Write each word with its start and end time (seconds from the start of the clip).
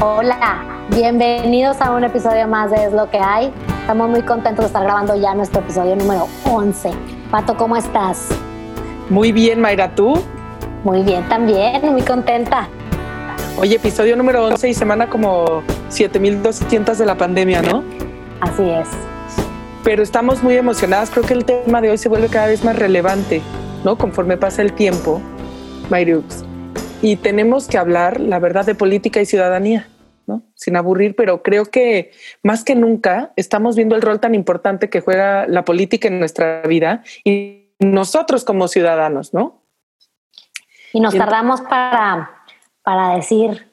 Hola, 0.00 0.64
bienvenidos 0.90 1.80
a 1.80 1.92
un 1.92 2.02
episodio 2.02 2.48
más 2.48 2.72
de 2.72 2.86
Es 2.86 2.92
lo 2.92 3.08
que 3.08 3.18
hay. 3.18 3.52
Estamos 3.80 4.10
muy 4.10 4.20
contentos 4.22 4.64
de 4.64 4.66
estar 4.66 4.82
grabando 4.82 5.14
ya 5.14 5.32
nuestro 5.32 5.60
episodio 5.60 5.94
número 5.94 6.26
11. 6.44 6.90
Pato, 7.30 7.56
¿cómo 7.56 7.76
estás? 7.76 8.28
Muy 9.08 9.30
bien, 9.30 9.60
Mayra, 9.60 9.94
¿tú? 9.94 10.20
Muy 10.82 11.02
bien 11.02 11.26
también, 11.28 11.92
muy 11.92 12.02
contenta. 12.02 12.68
Oye, 13.58 13.76
episodio 13.76 14.16
número 14.16 14.44
11 14.46 14.68
y 14.68 14.74
semana 14.74 15.08
como 15.08 15.62
7200 15.88 16.98
de 16.98 17.06
la 17.06 17.14
pandemia, 17.14 17.62
¿no? 17.62 17.84
Así 18.40 18.68
es. 18.68 18.88
Pero 19.84 20.02
estamos 20.02 20.42
muy 20.42 20.56
emocionadas, 20.56 21.10
creo 21.10 21.24
que 21.24 21.32
el 21.32 21.44
tema 21.44 21.80
de 21.80 21.90
hoy 21.90 21.98
se 21.98 22.08
vuelve 22.08 22.28
cada 22.28 22.48
vez 22.48 22.64
más 22.64 22.76
relevante, 22.76 23.40
¿no? 23.84 23.96
Conforme 23.96 24.36
pasa 24.36 24.62
el 24.62 24.72
tiempo, 24.72 25.22
Mayrux 25.90 26.45
y 27.02 27.16
tenemos 27.16 27.68
que 27.68 27.78
hablar, 27.78 28.20
la 28.20 28.38
verdad, 28.38 28.64
de 28.64 28.74
política 28.74 29.20
y 29.20 29.26
ciudadanía, 29.26 29.88
¿no? 30.26 30.42
Sin 30.54 30.76
aburrir, 30.76 31.14
pero 31.14 31.42
creo 31.42 31.66
que 31.66 32.12
más 32.42 32.64
que 32.64 32.74
nunca 32.74 33.32
estamos 33.36 33.76
viendo 33.76 33.94
el 33.94 34.02
rol 34.02 34.20
tan 34.20 34.34
importante 34.34 34.90
que 34.90 35.00
juega 35.00 35.46
la 35.46 35.64
política 35.64 36.08
en 36.08 36.18
nuestra 36.18 36.62
vida 36.62 37.02
y 37.24 37.70
nosotros 37.78 38.44
como 38.44 38.68
ciudadanos, 38.68 39.34
¿no? 39.34 39.62
Y 40.92 41.00
nos 41.00 41.14
tardamos 41.14 41.60
para, 41.60 42.30
para 42.82 43.16
decir, 43.16 43.70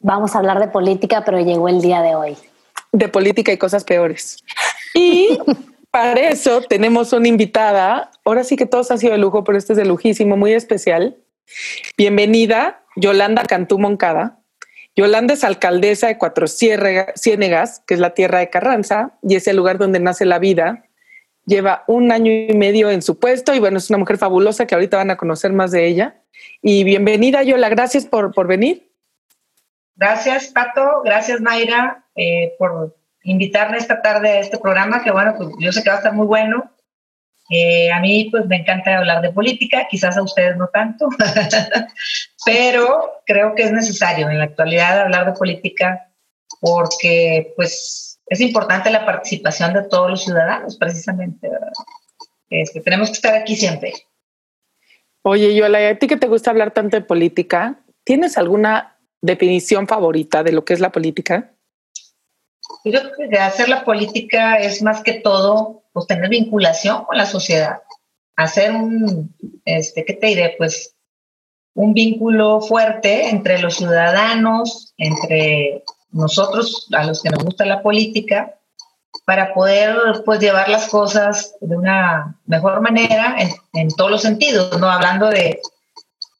vamos 0.00 0.34
a 0.34 0.38
hablar 0.38 0.60
de 0.60 0.68
política, 0.68 1.24
pero 1.24 1.40
llegó 1.40 1.68
el 1.68 1.80
día 1.80 2.02
de 2.02 2.14
hoy. 2.14 2.36
De 2.92 3.08
política 3.08 3.52
y 3.52 3.56
cosas 3.56 3.84
peores. 3.84 4.44
Y 4.94 5.38
para 5.90 6.20
eso 6.28 6.60
tenemos 6.62 7.12
una 7.14 7.28
invitada, 7.28 8.10
ahora 8.24 8.44
sí 8.44 8.56
que 8.56 8.66
todos 8.66 8.90
han 8.90 8.98
sido 8.98 9.12
de 9.12 9.18
lujo, 9.18 9.44
pero 9.44 9.56
este 9.56 9.72
es 9.72 9.78
de 9.78 9.86
lujísimo, 9.86 10.36
muy 10.36 10.52
especial. 10.52 11.16
Bienvenida, 11.96 12.82
Yolanda 12.96 13.44
Cantú 13.44 13.78
Moncada. 13.78 14.38
Yolanda 14.94 15.34
es 15.34 15.44
alcaldesa 15.44 16.08
de 16.08 16.18
Cuatro 16.18 16.46
Ciénegas, 16.46 17.82
que 17.86 17.94
es 17.94 18.00
la 18.00 18.14
tierra 18.14 18.40
de 18.40 18.50
Carranza, 18.50 19.12
y 19.22 19.36
es 19.36 19.46
el 19.46 19.56
lugar 19.56 19.78
donde 19.78 20.00
nace 20.00 20.26
la 20.26 20.38
vida. 20.38 20.84
Lleva 21.46 21.84
un 21.86 22.12
año 22.12 22.30
y 22.30 22.54
medio 22.54 22.90
en 22.90 23.02
su 23.02 23.18
puesto 23.18 23.54
y 23.54 23.58
bueno, 23.58 23.78
es 23.78 23.90
una 23.90 23.98
mujer 23.98 24.18
fabulosa 24.18 24.66
que 24.66 24.74
ahorita 24.74 24.98
van 24.98 25.10
a 25.10 25.16
conocer 25.16 25.52
más 25.52 25.70
de 25.70 25.86
ella. 25.86 26.22
Y 26.60 26.84
bienvenida, 26.84 27.42
Yola, 27.42 27.68
gracias 27.68 28.06
por, 28.06 28.32
por 28.32 28.46
venir. 28.46 28.90
Gracias, 29.96 30.48
Pato. 30.48 31.02
Gracias, 31.04 31.40
Mayra, 31.40 32.04
eh, 32.14 32.54
por 32.58 32.96
invitarme 33.24 33.78
esta 33.78 34.02
tarde 34.02 34.30
a 34.30 34.40
este 34.40 34.58
programa, 34.58 35.02
que 35.02 35.10
bueno, 35.10 35.34
pues 35.36 35.50
yo 35.58 35.72
sé 35.72 35.82
que 35.82 35.90
va 35.90 35.96
a 35.96 35.98
estar 35.98 36.12
muy 36.12 36.26
bueno. 36.26 36.71
Eh, 37.50 37.90
a 37.90 38.00
mí 38.00 38.28
pues 38.30 38.46
me 38.46 38.56
encanta 38.56 38.98
hablar 38.98 39.20
de 39.20 39.32
política, 39.32 39.86
quizás 39.90 40.16
a 40.16 40.22
ustedes 40.22 40.56
no 40.56 40.68
tanto, 40.68 41.08
pero 42.46 43.22
creo 43.26 43.54
que 43.54 43.64
es 43.64 43.72
necesario 43.72 44.30
en 44.30 44.38
la 44.38 44.44
actualidad 44.44 45.00
hablar 45.00 45.26
de 45.26 45.38
política 45.38 46.08
porque 46.60 47.52
pues 47.56 48.20
es 48.26 48.40
importante 48.40 48.90
la 48.90 49.04
participación 49.04 49.74
de 49.74 49.82
todos 49.82 50.10
los 50.10 50.24
ciudadanos 50.24 50.76
precisamente, 50.76 51.50
este, 52.48 52.80
tenemos 52.80 53.08
que 53.08 53.14
estar 53.14 53.34
aquí 53.34 53.56
siempre. 53.56 53.92
Oye, 55.22 55.54
Yola, 55.54 55.88
¿a 55.88 55.98
ti 55.98 56.06
que 56.06 56.16
te 56.16 56.28
gusta 56.28 56.50
hablar 56.50 56.72
tanto 56.72 56.96
de 56.96 57.02
política? 57.02 57.80
¿Tienes 58.04 58.38
alguna 58.38 58.98
definición 59.20 59.86
favorita 59.86 60.42
de 60.42 60.52
lo 60.52 60.64
que 60.64 60.74
es 60.74 60.80
la 60.80 60.90
política? 60.90 61.54
Yo 62.84 63.00
creo 63.00 63.30
que 63.30 63.38
hacer 63.38 63.68
la 63.68 63.84
política 63.84 64.56
es 64.56 64.82
más 64.82 65.02
que 65.02 65.14
todo, 65.14 65.81
pues 65.92 66.06
tener 66.06 66.28
vinculación 66.28 67.04
con 67.04 67.16
la 67.16 67.26
sociedad, 67.26 67.82
hacer 68.36 68.72
un, 68.72 69.34
este, 69.64 70.04
¿qué 70.04 70.14
te 70.14 70.28
diré? 70.28 70.54
Pues 70.58 70.94
un 71.74 71.94
vínculo 71.94 72.60
fuerte 72.60 73.28
entre 73.28 73.58
los 73.58 73.76
ciudadanos, 73.76 74.94
entre 74.96 75.84
nosotros, 76.10 76.88
a 76.92 77.04
los 77.04 77.22
que 77.22 77.30
nos 77.30 77.44
gusta 77.44 77.64
la 77.64 77.82
política, 77.82 78.58
para 79.24 79.54
poder 79.54 79.96
pues 80.24 80.40
llevar 80.40 80.68
las 80.68 80.88
cosas 80.88 81.54
de 81.60 81.76
una 81.76 82.38
mejor 82.46 82.80
manera 82.80 83.36
en, 83.72 83.88
todos 83.90 84.10
los 84.10 84.22
sentidos, 84.22 84.78
no 84.78 84.90
hablando 84.90 85.28
de 85.28 85.60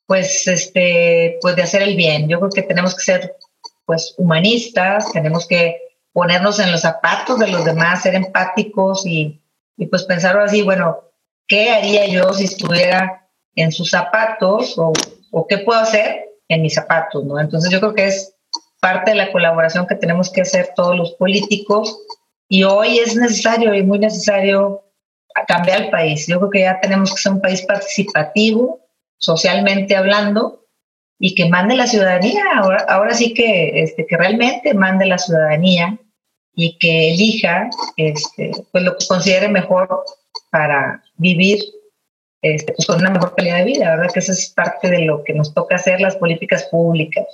pues 0.07 0.47
este 0.47 1.39
pues 1.41 1.57
de 1.57 1.63
hacer 1.63 1.83
el 1.83 1.97
bien. 1.97 2.29
Yo 2.29 2.39
creo 2.41 2.51
que 2.51 2.63
tenemos 2.63 2.95
que 2.95 3.03
ser 3.03 3.37
pues 3.85 4.15
humanistas, 4.17 5.11
tenemos 5.13 5.47
que 5.47 5.77
ponernos 6.13 6.59
en 6.59 6.73
los 6.73 6.83
zapatos 6.83 7.39
de 7.39 7.49
los 7.49 7.65
demás, 7.65 8.03
ser 8.03 8.15
empáticos 8.15 9.07
y, 9.07 9.42
y 9.77 9.87
pues 9.87 10.05
pensar 10.05 10.39
así, 10.39 10.63
bueno, 10.63 11.01
¿qué 11.47 11.71
haría 11.71 12.07
yo 12.07 12.33
si 12.33 12.45
estuviera 12.45 13.29
en 13.55 13.73
sus 13.73 13.91
zapatos 13.91 14.79
o, 14.79 14.93
o, 15.31 15.47
qué 15.47 15.59
puedo 15.59 15.81
hacer 15.81 16.25
en 16.49 16.63
mis 16.63 16.75
zapatos? 16.75 17.25
¿no? 17.25 17.41
Entonces 17.41 17.71
yo 17.71 17.81
creo 17.81 17.95
que 17.95 18.07
es 18.07 18.35
parte 18.81 19.13
de 19.13 19.17
la 19.17 19.33
colaboración 19.33 19.87
que 19.87 19.95
tenemos 19.95 20.31
que 20.31 20.43
hacer 20.43 20.73
todos 20.75 20.97
los 20.97 21.13
políticos 21.13 21.99
y 22.49 22.65
hoy 22.65 22.99
es 22.99 23.17
necesario 23.17 23.75
y 23.75 23.83
muy 23.83 23.99
necesario 23.99 24.85
cambiar 25.47 25.83
el 25.83 25.91
país. 25.91 26.27
Yo 26.27 26.39
creo 26.39 26.51
que 26.51 26.61
ya 26.61 26.81
tenemos 26.81 27.15
que 27.15 27.23
ser 27.23 27.33
un 27.33 27.41
país 27.41 27.63
participativo, 27.63 28.81
socialmente 29.19 29.97
hablando, 29.97 30.67
y 31.19 31.35
que 31.35 31.49
mande 31.49 31.77
la 31.77 31.87
ciudadanía. 31.87 32.43
Ahora, 32.57 32.85
ahora 32.89 33.15
sí 33.15 33.33
que, 33.33 33.83
este, 33.83 34.07
que 34.07 34.17
realmente 34.17 34.75
mande 34.75 35.07
la 35.07 35.19
ciudadanía 35.19 35.99
y 36.55 36.79
que 36.79 37.15
elija 37.15 37.71
este, 37.97 38.53
pues 38.71 38.85
lo 38.85 38.97
que 38.97 39.07
considere 39.07 39.49
mejor 39.49 39.89
para 40.51 41.03
vivir 41.17 41.61
este, 42.43 42.73
pues 42.73 42.87
con 42.87 42.99
una 42.99 43.11
mejor 43.11 43.35
calidad 43.37 43.59
de 43.59 43.65
vida, 43.65 43.97
¿verdad? 43.97 44.13
Que 44.13 44.19
eso 44.19 44.33
es 44.33 44.51
parte 44.51 44.91
de 44.91 45.03
lo 45.03 45.23
que 45.23 45.33
nos 45.33 45.55
toca 45.55 45.77
hacer 45.77 46.01
las 46.01 46.17
políticas 46.17 46.65
públicas. 46.65 47.25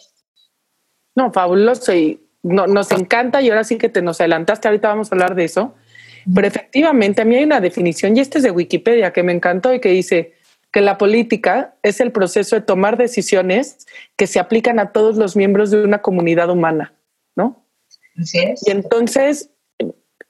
No, 1.17 1.33
fabuloso 1.33 1.95
y 1.95 2.21
no, 2.43 2.67
nos 2.67 2.93
encanta 2.93 3.41
y 3.43 3.49
ahora 3.49 3.65
sí 3.65 3.79
que 3.79 3.89
te 3.89 4.03
nos 4.03 4.21
adelantaste, 4.21 4.69
ahorita 4.69 4.89
vamos 4.89 5.11
a 5.11 5.15
hablar 5.15 5.35
de 5.35 5.45
eso, 5.45 5.75
pero 6.33 6.47
efectivamente 6.47 7.23
a 7.23 7.25
mí 7.25 7.37
hay 7.37 7.45
una 7.45 7.61
definición 7.61 8.17
y 8.17 8.21
este 8.21 8.39
es 8.39 8.45
de 8.45 8.51
Wikipedia 8.51 9.13
que 9.13 9.23
me 9.23 9.33
encantó 9.33 9.73
y 9.73 9.81
que 9.81 9.89
dice 9.89 10.35
que 10.71 10.83
la 10.83 10.99
política 10.99 11.75
es 11.83 12.01
el 12.01 12.13
proceso 12.13 12.55
de 12.55 12.63
tomar 12.63 12.99
decisiones 12.99 13.87
que 14.17 14.27
se 14.27 14.39
aplican 14.39 14.79
a 14.79 14.93
todos 14.93 15.17
los 15.17 15.35
miembros 15.35 15.71
de 15.71 15.83
una 15.83 16.03
comunidad 16.03 16.51
humana, 16.51 16.95
¿no? 17.35 17.65
Y 18.67 18.71
entonces, 18.71 19.51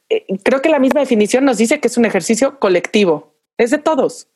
eh, 0.09 0.27
creo 0.43 0.61
que 0.63 0.69
la 0.69 0.79
misma 0.79 1.01
definición 1.01 1.45
nos 1.45 1.59
dice 1.59 1.81
que 1.81 1.89
es 1.89 1.97
un 1.97 2.05
ejercicio 2.05 2.59
colectivo, 2.59 3.35
es 3.57 3.71
de 3.71 3.79
todos. 3.79 4.29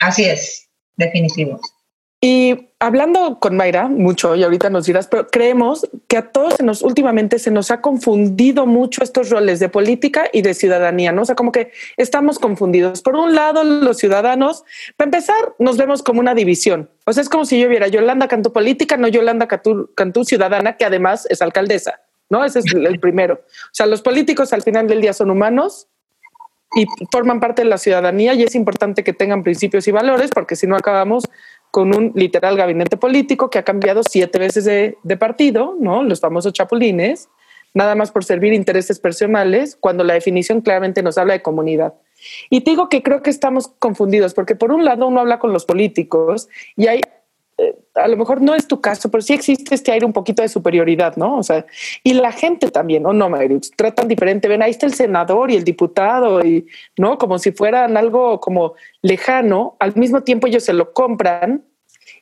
Así 0.00 0.24
es, 0.24 0.68
definitivo. 0.96 1.60
Y 2.20 2.70
hablando 2.80 3.38
con 3.38 3.56
Mayra 3.56 3.86
mucho, 3.86 4.34
y 4.34 4.42
ahorita 4.42 4.70
nos 4.70 4.86
dirás, 4.86 5.06
pero 5.06 5.28
creemos 5.28 5.88
que 6.08 6.16
a 6.16 6.32
todos 6.32 6.54
se 6.54 6.64
nos, 6.64 6.82
últimamente 6.82 7.38
se 7.38 7.52
nos 7.52 7.70
ha 7.70 7.80
confundido 7.80 8.66
mucho 8.66 9.04
estos 9.04 9.30
roles 9.30 9.60
de 9.60 9.68
política 9.68 10.28
y 10.32 10.42
de 10.42 10.54
ciudadanía, 10.54 11.12
¿no? 11.12 11.22
O 11.22 11.24
sea, 11.24 11.36
como 11.36 11.52
que 11.52 11.70
estamos 11.96 12.40
confundidos. 12.40 13.02
Por 13.02 13.14
un 13.14 13.36
lado, 13.36 13.62
los 13.62 13.98
ciudadanos, 13.98 14.64
para 14.96 15.06
empezar, 15.06 15.54
nos 15.60 15.76
vemos 15.76 16.02
como 16.02 16.18
una 16.18 16.34
división. 16.34 16.90
O 17.06 17.12
sea, 17.12 17.22
es 17.22 17.28
como 17.28 17.44
si 17.44 17.60
yo 17.60 17.68
viera 17.68 17.86
Yolanda 17.86 18.26
Cantú 18.26 18.52
política, 18.52 18.96
no 18.96 19.06
Yolanda 19.06 19.46
Cantú, 19.46 19.92
Cantú 19.94 20.24
ciudadana, 20.24 20.76
que 20.76 20.84
además 20.84 21.24
es 21.30 21.40
alcaldesa. 21.40 22.00
¿No? 22.30 22.44
Ese 22.44 22.60
es 22.60 22.66
el 22.72 23.00
primero. 23.00 23.34
O 23.34 23.72
sea, 23.72 23.86
los 23.86 24.02
políticos 24.02 24.52
al 24.52 24.62
final 24.62 24.86
del 24.86 25.00
día 25.00 25.12
son 25.12 25.30
humanos 25.30 25.88
y 26.74 26.86
forman 27.10 27.40
parte 27.40 27.62
de 27.62 27.68
la 27.68 27.78
ciudadanía 27.78 28.34
y 28.34 28.42
es 28.42 28.54
importante 28.54 29.02
que 29.02 29.12
tengan 29.12 29.42
principios 29.42 29.88
y 29.88 29.90
valores 29.90 30.30
porque 30.34 30.54
si 30.56 30.66
no 30.66 30.76
acabamos 30.76 31.24
con 31.70 31.94
un 31.94 32.12
literal 32.14 32.56
gabinete 32.56 32.96
político 32.96 33.50
que 33.50 33.58
ha 33.58 33.62
cambiado 33.62 34.02
siete 34.02 34.38
veces 34.38 34.64
de, 34.64 34.98
de 35.02 35.16
partido, 35.16 35.76
¿no? 35.78 36.02
Los 36.02 36.20
famosos 36.20 36.52
chapulines, 36.52 37.28
nada 37.74 37.94
más 37.94 38.10
por 38.10 38.24
servir 38.24 38.52
intereses 38.52 38.98
personales, 38.98 39.76
cuando 39.78 40.04
la 40.04 40.14
definición 40.14 40.60
claramente 40.60 41.02
nos 41.02 41.18
habla 41.18 41.34
de 41.34 41.42
comunidad. 41.42 41.94
Y 42.50 42.60
digo 42.60 42.88
que 42.88 43.02
creo 43.02 43.22
que 43.22 43.30
estamos 43.30 43.68
confundidos, 43.78 44.34
porque 44.34 44.56
por 44.56 44.72
un 44.72 44.84
lado 44.84 45.06
uno 45.06 45.20
habla 45.20 45.38
con 45.38 45.52
los 45.52 45.64
políticos 45.64 46.48
y 46.76 46.86
hay 46.86 47.00
a 47.94 48.08
lo 48.08 48.16
mejor 48.16 48.40
no 48.40 48.54
es 48.54 48.68
tu 48.68 48.80
caso, 48.80 49.10
pero 49.10 49.20
sí 49.20 49.34
existe 49.34 49.74
este 49.74 49.90
aire 49.90 50.06
un 50.06 50.12
poquito 50.12 50.42
de 50.42 50.48
superioridad, 50.48 51.16
¿no? 51.16 51.38
O 51.38 51.42
sea, 51.42 51.66
y 52.04 52.14
la 52.14 52.32
gente 52.32 52.70
también, 52.70 53.04
¿o 53.06 53.12
no, 53.12 53.28
Mayrux? 53.28 53.72
Tratan 53.72 54.08
diferente. 54.08 54.48
Ven, 54.48 54.62
ahí 54.62 54.70
está 54.70 54.86
el 54.86 54.94
senador 54.94 55.50
y 55.50 55.56
el 55.56 55.64
diputado, 55.64 56.44
y, 56.44 56.66
¿no? 56.96 57.18
Como 57.18 57.38
si 57.38 57.52
fueran 57.52 57.96
algo 57.96 58.40
como 58.40 58.74
lejano. 59.02 59.76
Al 59.80 59.96
mismo 59.96 60.22
tiempo 60.22 60.46
ellos 60.46 60.64
se 60.64 60.72
lo 60.72 60.92
compran. 60.92 61.64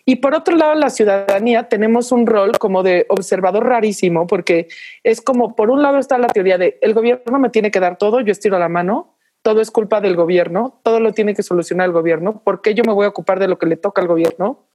Y 0.04 0.16
por 0.16 0.34
otro 0.34 0.56
lado, 0.56 0.74
la 0.74 0.90
ciudadanía 0.90 1.68
tenemos 1.68 2.12
un 2.12 2.26
rol 2.26 2.52
como 2.58 2.82
de 2.82 3.06
observador 3.08 3.66
rarísimo, 3.66 4.26
porque 4.26 4.68
es 5.02 5.20
como, 5.20 5.54
por 5.54 5.70
un 5.70 5.82
lado 5.82 5.98
está 5.98 6.16
la 6.16 6.28
teoría 6.28 6.58
de 6.58 6.78
el 6.80 6.94
gobierno 6.94 7.38
me 7.38 7.50
tiene 7.50 7.70
que 7.70 7.80
dar 7.80 7.98
todo, 7.98 8.20
yo 8.20 8.32
estiro 8.32 8.58
la 8.58 8.68
mano, 8.68 9.16
todo 9.42 9.60
es 9.60 9.70
culpa 9.70 10.00
del 10.00 10.16
gobierno, 10.16 10.80
todo 10.82 11.00
lo 11.00 11.12
tiene 11.12 11.34
que 11.34 11.42
solucionar 11.42 11.86
el 11.86 11.92
gobierno, 11.92 12.40
¿por 12.42 12.62
qué 12.62 12.74
yo 12.74 12.84
me 12.84 12.92
voy 12.92 13.06
a 13.06 13.08
ocupar 13.08 13.38
de 13.38 13.48
lo 13.48 13.58
que 13.58 13.66
le 13.66 13.76
toca 13.76 14.00
al 14.00 14.08
gobierno? 14.08 14.66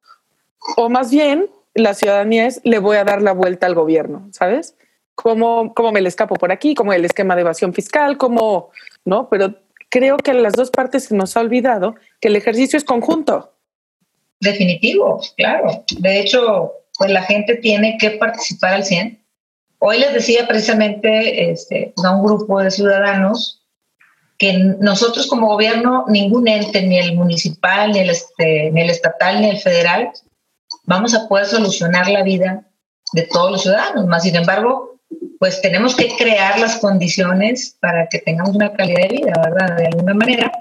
O 0.78 0.90
más 0.90 1.12
bien, 1.12 1.50
la 1.74 1.94
ciudadanía 1.94 2.48
es, 2.48 2.62
le 2.64 2.80
voy 2.80 2.98
a 2.98 3.04
dar 3.04 3.22
la 3.22 3.34
vuelta 3.34 3.68
al 3.68 3.76
gobierno, 3.76 4.28
¿sabes? 4.32 4.76
¿Cómo, 5.16 5.74
cómo 5.74 5.92
me 5.92 6.02
le 6.02 6.10
escapo 6.10 6.36
por 6.36 6.52
aquí? 6.52 6.74
¿Cómo 6.74 6.94
el 6.94 7.06
esquema 7.06 7.36
de 7.36 7.42
evasión 7.42 7.74
fiscal? 7.74 8.18
¿Cómo? 8.18 8.72
¿No? 9.06 9.30
Pero 9.30 9.56
creo 9.90 10.18
que 10.18 10.32
en 10.32 10.44
las 10.44 10.54
dos 10.54 10.72
partes 10.72 11.06
se 11.06 11.16
nos 11.16 11.36
ha 11.36 11.42
olvidado 11.42 11.96
que 12.20 12.30
el 12.30 12.36
ejercicio 12.36 12.78
es 12.78 12.84
conjunto. 12.84 13.54
Definitivo, 14.40 15.22
claro. 15.38 15.84
De 16.00 16.20
hecho, 16.20 16.74
pues 16.98 17.12
la 17.12 17.22
gente 17.24 17.56
tiene 17.56 17.98
que 18.00 18.12
participar 18.12 18.74
al 18.74 18.84
100 18.84 19.22
hoy 19.84 19.98
les 19.98 20.14
decía 20.14 20.48
precisamente 20.48 21.52
este, 21.52 21.94
a 22.04 22.16
un 22.16 22.24
grupo 22.24 22.60
de 22.62 22.70
ciudadanos 22.70 23.64
que 24.38 24.54
nosotros 24.54 25.28
como 25.28 25.48
gobierno, 25.48 26.06
ningún 26.08 26.48
ente, 26.48 26.82
ni 26.84 26.98
el 26.98 27.16
municipal, 27.16 27.92
ni 27.92 28.00
el, 28.00 28.12
este, 28.12 28.72
ni 28.72 28.82
el 28.82 28.90
estatal, 28.90 29.42
ni 29.42 29.50
el 29.50 29.58
federal, 29.58 30.10
vamos 30.84 31.14
a 31.14 31.28
poder 31.28 31.46
solucionar 31.46 32.10
la 32.10 32.24
vida 32.24 32.66
de 33.14 33.24
todos 33.24 33.52
los 33.52 33.62
ciudadanos. 33.64 34.06
Más 34.08 34.24
sin 34.24 34.36
embargo, 34.36 35.00
pues 35.40 35.62
tenemos 35.62 35.96
que 35.96 36.16
crear 36.16 36.60
las 36.60 36.78
condiciones 36.78 37.76
para 37.80 38.08
que 38.08 38.20
tengamos 38.20 38.56
una 38.56 38.74
calidad 38.74 39.10
de 39.10 39.18
vida, 39.18 39.34
¿verdad? 39.44 39.78
De 39.78 39.88
alguna 39.88 40.14
manera. 40.14 40.52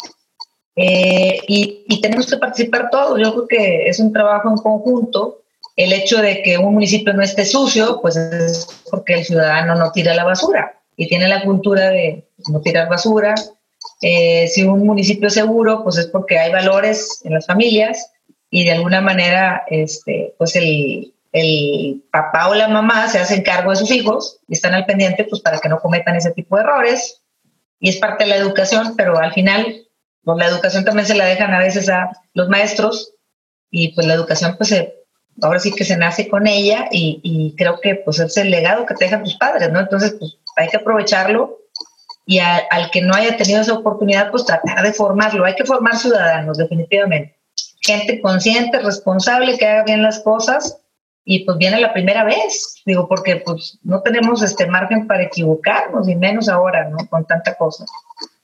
Eh, 0.77 1.41
y, 1.47 2.01
tenemos 2.01 2.27
que 2.27 2.39
participar 2.39 2.89
todos. 2.91 3.21
Yo 3.21 3.33
creo 3.33 3.47
que 3.47 3.89
es 3.89 4.01
un 4.01 4.13
trabajo 4.13 4.49
en 4.49 4.57
conjunto. 4.57 5.43
El 5.77 5.93
hecho 5.93 6.21
de 6.21 6.43
que 6.43 6.59
un 6.59 6.75
municipio 6.75 7.13
no 7.13 7.23
esté 7.23 7.45
sucio, 7.45 8.01
pues 8.01 8.17
es 8.17 8.67
porque 8.91 9.15
el 9.15 9.25
ciudadano 9.25 9.75
no 9.75 9.93
tira 9.93 10.15
la 10.15 10.25
basura 10.25 10.81
y 10.97 11.09
tiene 11.09 11.29
la 11.29 11.45
cultura 11.45 11.91
de 11.91 12.25
no 12.49 12.61
tirar 12.61 12.89
basura. 12.89 13.35
Eh, 14.03 14.49
si 14.49 14.63
un 14.63 14.87
municipio 14.87 15.29
es 15.29 15.35
seguro, 15.35 15.83
pues 15.83 15.99
es 15.99 16.07
porque 16.07 16.39
hay 16.39 16.51
valores 16.53 17.21
en 17.25 17.35
las 17.35 17.47
familias 17.47 18.10
y 18.51 18.65
de 18.65 18.73
alguna 18.73 19.01
manera, 19.01 19.65
este, 19.69 20.35
pues 20.37 20.57
el, 20.57 21.15
el 21.33 22.03
papá 22.11 22.49
o 22.49 22.55
la 22.55 22.69
mamá 22.69 23.09
se 23.09 23.21
hacen 23.21 23.43
cargo 23.43 23.71
de 23.71 23.77
sus 23.77 23.91
hijos 23.91 24.41
y 24.49 24.55
están 24.55 24.75
al 24.75 24.87
pendiente 24.87 25.25
pues 25.25 25.41
para 25.41 25.59
que 25.59 25.69
no 25.69 25.79
cometan 25.79 26.17
ese 26.17 26.33
tipo 26.33 26.57
de 26.57 26.63
errores. 26.63 27.23
Y 27.79 27.89
es 27.89 27.97
parte 27.97 28.25
de 28.25 28.31
la 28.31 28.37
educación, 28.37 28.95
pero 28.97 29.19
al 29.19 29.33
final 29.33 29.87
pues 30.23 30.39
la 30.39 30.47
educación 30.47 30.85
también 30.85 31.07
se 31.07 31.15
la 31.15 31.25
dejan 31.25 31.55
a 31.55 31.59
veces 31.59 31.89
a 31.89 32.11
los 32.35 32.49
maestros 32.49 33.15
y 33.71 33.95
pues 33.95 34.07
la 34.07 34.15
educación 34.15 34.57
pues 34.59 34.75
ahora 35.41 35.59
sí 35.61 35.73
que 35.73 35.85
se 35.85 35.97
nace 35.97 36.29
con 36.29 36.47
ella 36.47 36.89
y, 36.91 37.21
y, 37.23 37.55
creo 37.57 37.81
que 37.81 37.95
pues 37.95 38.19
es 38.19 38.37
el 38.37 38.51
legado 38.51 38.85
que 38.85 38.95
te 38.95 39.07
dejan 39.07 39.23
tus 39.23 39.37
padres, 39.37 39.71
¿no? 39.71 39.81
Entonces 39.81 40.17
pues 40.19 40.37
hay 40.57 40.69
que 40.69 40.77
aprovecharlo 40.77 41.61
y 42.27 42.39
al 42.39 42.91
que 42.93 43.01
no 43.01 43.15
haya 43.15 43.37
tenido 43.37 43.63
esa 43.63 43.75
oportunidad 43.75 44.31
pues 44.31 44.45
tratar 44.45 44.83
de 44.83 44.93
formarlo, 44.93 45.45
hay 45.45 45.55
que 45.55 45.65
formar 45.65 45.97
ciudadanos 45.97 46.59
definitivamente, 46.59 47.40
gente 47.81 48.21
consciente, 48.21 48.79
responsable, 48.79 49.59
que 49.59 49.67
haga 49.67 49.85
bien 49.85 50.03
las 50.03 50.21
cosas 50.21 50.79
y 51.25 51.45
pues 51.45 51.59
viene 51.59 51.81
la 51.81 51.93
primera 51.93 52.25
vez, 52.25 52.83
digo, 52.85 53.09
porque 53.09 53.37
pues 53.37 53.79
no 53.83 54.03
tenemos 54.03 54.43
este 54.43 54.67
margen 54.67 55.07
para 55.07 55.25
equivocarnos, 55.25 56.09
y 56.09 56.17
menos 56.17 56.49
ahora, 56.49 56.89
¿no? 56.89 56.99
Con 57.09 57.25
tanta 57.25 57.55
cosa. 57.55 57.85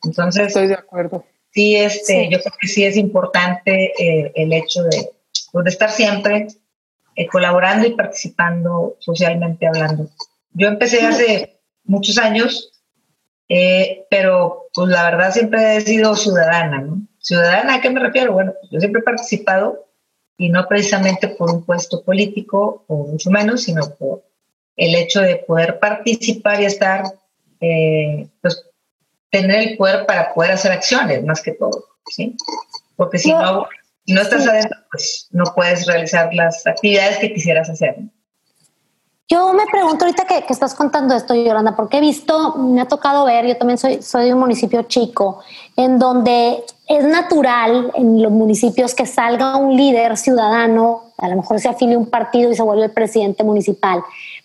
Entonces... 0.05 0.49
Estoy 0.49 0.69
de 0.69 0.75
acuerdo. 0.75 1.25
Sí, 1.51 1.75
este, 1.75 2.29
yo 2.31 2.39
creo 2.39 2.53
que 2.61 2.69
sí 2.69 2.85
es 2.85 2.97
importante 2.97 3.93
eh, 3.99 4.33
el 4.35 4.53
hecho 4.53 4.83
de, 4.85 5.11
pues, 5.53 5.65
de 5.65 5.71
estar 5.71 5.91
siempre 5.91 6.49
eh, 7.17 7.27
colaborando 7.29 7.87
y 7.87 7.95
participando 7.95 8.97
socialmente 8.99 9.67
hablando. 9.67 10.11
Yo 10.53 10.69
empecé 10.69 11.05
hace 11.05 11.59
muchos 11.85 12.19
años, 12.19 12.73
eh, 13.49 14.05
pero 14.11 14.67
pues 14.75 14.91
la 14.91 15.05
verdad 15.11 15.33
siempre 15.33 15.77
he 15.77 15.81
sido 15.81 16.15
ciudadana, 16.15 16.83
¿no? 16.83 17.01
Ciudadana, 17.27 17.75
¿a 17.75 17.81
qué 17.81 17.91
me 17.91 17.99
refiero? 17.99 18.33
Bueno, 18.33 18.55
yo 18.71 18.79
siempre 18.79 19.01
he 19.01 19.05
participado 19.05 19.85
y 20.39 20.49
no 20.49 20.69
precisamente 20.69 21.27
por 21.27 21.51
un 21.51 21.65
puesto 21.65 22.05
político 22.05 22.85
o 22.87 23.09
mucho 23.09 23.33
menos, 23.33 23.65
sino 23.65 23.83
por 23.97 24.23
el 24.77 24.95
hecho 24.95 25.23
de 25.23 25.35
poder 25.35 25.81
participar 25.81 26.61
y 26.61 26.67
estar, 26.67 27.03
eh, 27.61 28.29
pues 28.41 28.65
tener 29.29 29.71
el 29.71 29.77
poder 29.77 30.07
para 30.07 30.33
poder 30.33 30.53
hacer 30.53 30.71
acciones 30.71 31.25
más 31.25 31.43
que 31.43 31.51
todo, 31.51 31.87
¿sí? 32.07 32.37
Porque 32.95 33.19
si 33.19 33.33
no, 33.33 33.67
no 34.07 34.21
estás 34.21 34.47
adentro, 34.47 34.79
pues 34.93 35.27
no 35.33 35.53
puedes 35.53 35.85
realizar 35.85 36.33
las 36.33 36.65
actividades 36.65 37.19
que 37.19 37.35
quisieras 37.35 37.69
hacer. 37.69 37.97
Yo 39.29 39.53
me 39.53 39.67
pregunto 39.67 40.05
ahorita 40.05 40.27
que, 40.27 40.47
que, 40.47 40.53
estás 40.53 40.77
contando 40.77 41.17
esto, 41.17 41.35
Yolanda, 41.35 41.75
porque 41.75 41.97
he 41.97 42.01
visto, 42.01 42.55
me 42.55 42.83
ha 42.83 42.87
tocado 42.87 43.25
ver, 43.25 43.49
yo 43.49 43.57
también 43.57 43.79
soy, 43.79 44.01
soy 44.01 44.27
de 44.27 44.35
un 44.35 44.39
municipio 44.39 44.85
chico, 44.85 45.43
en 45.77 45.99
donde 45.99 46.63
es 46.87 47.05
natural 47.05 47.91
en 47.95 48.23
los 48.23 48.31
municipios 48.31 48.95
que 48.95 49.07
salga 49.07 49.57
un 49.57 49.77
líder 49.77 50.17
ciudadano, 50.17 51.13
a 51.19 51.29
lo 51.29 51.37
mejor 51.37 51.61
se 51.61 51.69
afilie 51.69 51.97
un 51.97 52.11
partido 52.11 52.51
y 52.51 52.55
se 52.55 52.63
vuelve 52.63 52.85
el 52.85 52.93
presidente 52.93 53.43
municipal, 53.43 54.03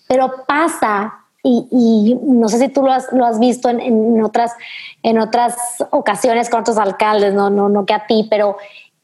pero 0.08 0.46
pasa, 0.48 1.14
y, 1.44 1.68
y 1.72 2.16
no 2.24 2.50
sé 2.50 2.58
si 2.58 2.70
tú 2.70 2.84
lo 2.84 2.92
has, 2.92 3.12
lo 3.12 3.26
has 3.26 3.40
visto 3.40 3.70
en, 3.70 3.80
en, 3.80 4.24
otras, 4.24 4.54
en 5.04 5.20
otras 5.20 5.56
ocasiones 5.92 6.50
con 6.50 6.62
otros 6.62 6.78
alcaldes, 6.78 7.34
no, 7.34 7.50
no, 7.50 7.70
no 7.70 7.86
que 7.86 7.94
a 7.94 8.08
ti, 8.08 8.28
pero 8.30 8.58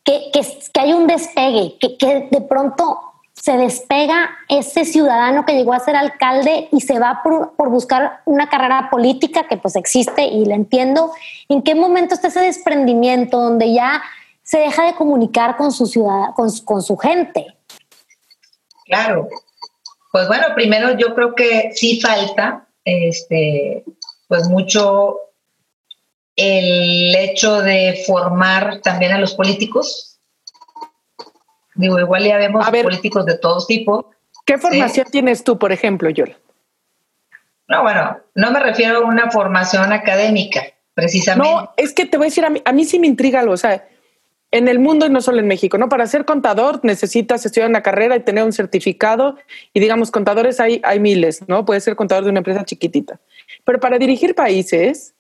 que, 0.04 0.30
que, 0.34 0.42
que 0.74 0.80
hay 0.80 0.94
un 0.94 1.06
despegue, 1.06 1.78
que, 1.80 1.98
que 1.98 2.28
de 2.32 2.42
pronto 2.42 3.00
se 3.42 3.56
despega 3.58 4.30
ese 4.50 4.84
ciudadano 4.84 5.46
que 5.46 5.54
llegó 5.54 5.74
a 5.74 5.80
ser 5.80 5.96
alcalde 5.96 6.70
y 6.72 6.82
se 6.82 7.00
va 7.00 7.22
por, 7.24 7.56
por, 7.56 7.70
buscar 7.70 8.22
una 8.26 8.50
carrera 8.50 8.90
política 8.90 9.48
que 9.48 9.58
pues 9.58 9.76
existe 9.76 10.24
y 10.24 10.46
la 10.46 10.56
entiendo. 10.56 11.12
¿En 11.48 11.62
qué 11.62 11.76
momento 11.76 12.16
está 12.16 12.30
ese 12.30 12.42
desprendimiento 12.42 13.40
donde 13.40 13.74
ya 13.74 14.02
se 14.44 14.60
deja 14.60 14.86
de 14.86 14.96
comunicar 14.96 15.56
con 15.56 15.72
su 15.72 15.86
ciudad, 15.86 16.34
con, 16.36 16.50
con 16.66 16.82
su 16.82 16.98
gente? 16.98 17.46
Claro. 18.86 19.30
Pues 20.12 20.28
bueno, 20.28 20.48
primero 20.56 20.98
yo 20.98 21.14
creo 21.14 21.36
que 21.36 21.72
sí 21.74 22.02
falta 22.02 22.68
este, 22.84 23.84
pues 24.28 24.48
mucho 24.50 25.18
el 26.36 27.16
hecho 27.16 27.62
de 27.62 28.04
formar 28.08 28.82
también 28.82 29.12
a 29.12 29.20
los 29.20 29.34
políticos 29.34 30.07
Digo, 31.78 32.00
igual 32.00 32.24
ya 32.24 32.38
vemos 32.38 32.68
políticos 32.70 33.26
de 33.26 33.38
todos 33.38 33.68
tipos. 33.68 34.06
¿Qué 34.46 34.58
formación 34.58 35.08
tienes 35.12 35.44
tú, 35.44 35.58
por 35.58 35.72
ejemplo, 35.72 36.10
Yola? 36.10 36.38
No, 37.68 37.84
bueno, 37.84 38.18
no 38.36 38.52
me 38.52 38.60
refiero 38.60 39.00
a 39.00 39.02
una 39.02 39.30
formación 39.30 39.92
académica, 39.92 40.64
precisamente. 40.94 41.52
No, 41.52 41.74
es 41.78 41.94
que 41.94 42.06
te 42.06 42.18
voy 42.18 42.26
a 42.26 42.30
decir, 42.30 42.46
a 42.46 42.50
mí, 42.50 42.62
a 42.64 42.72
mí 42.72 42.86
sí 42.86 42.98
me 42.98 43.08
intriga 43.08 43.42
algo, 43.42 43.54
o 43.54 43.58
sea, 43.58 43.86
en 44.52 44.68
el 44.68 44.80
mundo 44.80 45.06
y 45.06 45.10
no 45.10 45.22
solo 45.22 45.40
en 45.40 45.48
México, 45.48 45.78
¿no? 45.78 45.90
Para 45.90 46.08
ser 46.08 46.24
contador 46.24 46.80
necesitas 46.84 47.46
estudiar 47.46 47.70
una 47.70 47.84
carrera 47.84 48.16
y 48.16 48.22
tener 48.22 48.44
un 48.44 48.54
certificado 48.54 49.38
y 49.74 49.80
digamos, 49.80 50.12
contadores 50.12 50.60
hay, 50.60 50.80
hay 50.84 51.00
miles, 51.00 51.48
¿no? 51.48 51.66
Puedes 51.66 51.84
ser 51.84 51.96
contador 51.96 52.24
de 52.24 52.30
una 52.30 52.40
empresa 52.40 52.64
chiquitita. 52.64 53.20
Pero 53.66 53.80
para 53.80 53.98
dirigir 53.98 54.36
países 54.36 55.16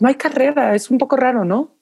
no 0.00 0.08
hay 0.08 0.16
carrera, 0.16 0.74
es 0.74 0.90
un 0.90 0.98
poco 0.98 1.16
raro, 1.16 1.44
¿no? 1.44 1.76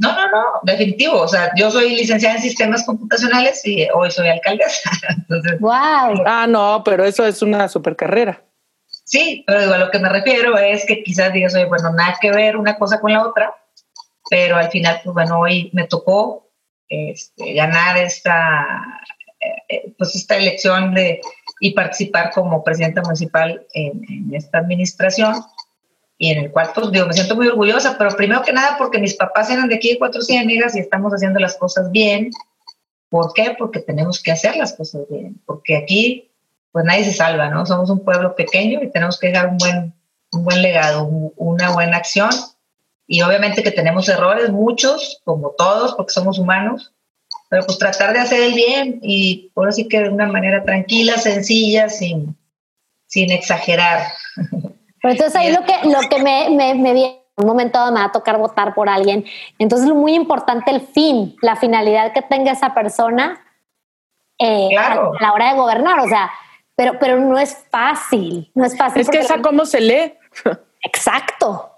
No, 0.00 0.12
no, 0.14 0.30
no, 0.30 0.44
definitivo. 0.62 1.20
O 1.20 1.28
sea, 1.28 1.52
yo 1.56 1.70
soy 1.70 1.94
licenciada 1.94 2.36
en 2.36 2.42
sistemas 2.42 2.84
computacionales 2.86 3.64
y 3.66 3.86
hoy 3.92 4.10
soy 4.10 4.28
alcaldesa. 4.28 4.90
Entonces, 5.08 5.60
wow. 5.60 6.22
Ah, 6.26 6.46
no, 6.48 6.82
pero 6.84 7.04
eso 7.04 7.26
es 7.26 7.42
una 7.42 7.68
super 7.68 7.94
carrera. 7.94 8.42
Sí, 9.04 9.44
pero 9.46 9.60
digo, 9.60 9.74
a 9.74 9.78
lo 9.78 9.90
que 9.90 9.98
me 9.98 10.08
refiero 10.08 10.56
es 10.56 10.86
que 10.86 11.02
quizás 11.02 11.32
digas, 11.32 11.54
oye, 11.54 11.66
bueno, 11.66 11.92
nada 11.92 12.16
que 12.20 12.30
ver 12.30 12.56
una 12.56 12.78
cosa 12.78 13.00
con 13.00 13.12
la 13.12 13.26
otra, 13.26 13.54
pero 14.30 14.56
al 14.56 14.70
final, 14.70 15.00
pues 15.04 15.12
bueno, 15.12 15.38
hoy 15.38 15.68
me 15.74 15.86
tocó 15.86 16.48
este, 16.88 17.52
ganar 17.54 17.98
esta, 17.98 19.02
eh, 19.68 19.92
pues 19.98 20.14
esta 20.14 20.36
elección 20.36 20.94
de, 20.94 21.20
y 21.60 21.72
participar 21.72 22.30
como 22.30 22.64
presidenta 22.64 23.02
municipal 23.02 23.66
en, 23.74 24.00
en 24.08 24.34
esta 24.34 24.58
administración 24.58 25.34
y 26.22 26.32
en 26.32 26.38
el 26.38 26.50
cual, 26.50 26.70
pues, 26.74 26.92
digo, 26.92 27.06
me 27.06 27.14
siento 27.14 27.34
muy 27.34 27.48
orgullosa, 27.48 27.96
pero 27.96 28.14
primero 28.14 28.42
que 28.42 28.52
nada 28.52 28.76
porque 28.76 28.98
mis 28.98 29.14
papás 29.14 29.48
eran 29.48 29.68
de 29.68 29.76
aquí 29.76 29.92
de 29.92 29.98
Cuatro 29.98 30.20
Ciénegas 30.20 30.76
y 30.76 30.80
estamos 30.80 31.14
haciendo 31.14 31.40
las 31.40 31.56
cosas 31.56 31.90
bien. 31.90 32.30
¿Por 33.08 33.32
qué? 33.32 33.56
Porque 33.58 33.80
tenemos 33.80 34.22
que 34.22 34.30
hacer 34.30 34.54
las 34.56 34.74
cosas 34.74 35.08
bien, 35.08 35.40
porque 35.46 35.78
aquí, 35.78 36.30
pues 36.72 36.84
nadie 36.84 37.04
se 37.04 37.14
salva, 37.14 37.48
¿no? 37.48 37.64
Somos 37.64 37.88
un 37.88 38.04
pueblo 38.04 38.36
pequeño 38.36 38.82
y 38.82 38.90
tenemos 38.90 39.18
que 39.18 39.28
dejar 39.28 39.46
un 39.48 39.56
buen, 39.56 39.94
un 40.32 40.44
buen 40.44 40.60
legado, 40.60 41.04
una 41.04 41.70
buena 41.70 41.96
acción. 41.96 42.28
Y 43.06 43.22
obviamente 43.22 43.62
que 43.62 43.70
tenemos 43.70 44.06
errores, 44.10 44.50
muchos, 44.50 45.22
como 45.24 45.54
todos, 45.56 45.94
porque 45.94 46.12
somos 46.12 46.38
humanos, 46.38 46.92
pero 47.48 47.64
pues 47.64 47.78
tratar 47.78 48.12
de 48.12 48.18
hacer 48.18 48.42
el 48.42 48.52
bien 48.52 49.00
y 49.02 49.50
por 49.54 49.68
así 49.68 49.88
que 49.88 50.00
de 50.00 50.10
una 50.10 50.26
manera 50.26 50.64
tranquila, 50.64 51.16
sencilla, 51.16 51.88
sin, 51.88 52.36
sin 53.06 53.32
exagerar. 53.32 54.06
Pero 55.02 55.12
entonces 55.12 55.36
ahí 55.36 55.52
lo 55.52 55.64
que, 55.64 55.88
lo 55.88 56.00
que 56.08 56.22
me, 56.22 56.50
me, 56.50 56.74
me 56.74 56.92
viene 56.92 57.20
un 57.40 57.46
momento 57.46 57.78
dado 57.78 57.92
me 57.92 58.00
va 58.00 58.06
a 58.06 58.12
tocar 58.12 58.38
votar 58.38 58.74
por 58.74 58.88
alguien. 58.88 59.24
Entonces, 59.58 59.88
es 59.88 59.94
muy 59.94 60.14
importante 60.14 60.70
el 60.70 60.80
fin, 60.80 61.36
la 61.42 61.56
finalidad 61.56 62.12
que 62.12 62.22
tenga 62.22 62.52
esa 62.52 62.74
persona 62.74 63.40
eh, 64.38 64.68
claro. 64.70 65.12
a 65.18 65.22
la 65.22 65.32
hora 65.32 65.50
de 65.50 65.58
gobernar. 65.58 66.00
O 66.00 66.08
sea, 66.08 66.30
pero, 66.76 66.98
pero 66.98 67.18
no 67.18 67.38
es 67.38 67.56
fácil. 67.70 68.50
No 68.54 68.64
es 68.64 68.76
fácil. 68.76 69.02
Es 69.02 69.08
que 69.08 69.18
esa, 69.18 69.36
la... 69.36 69.42
¿cómo 69.42 69.66
se 69.66 69.80
lee? 69.80 70.14
Exacto. 70.82 71.76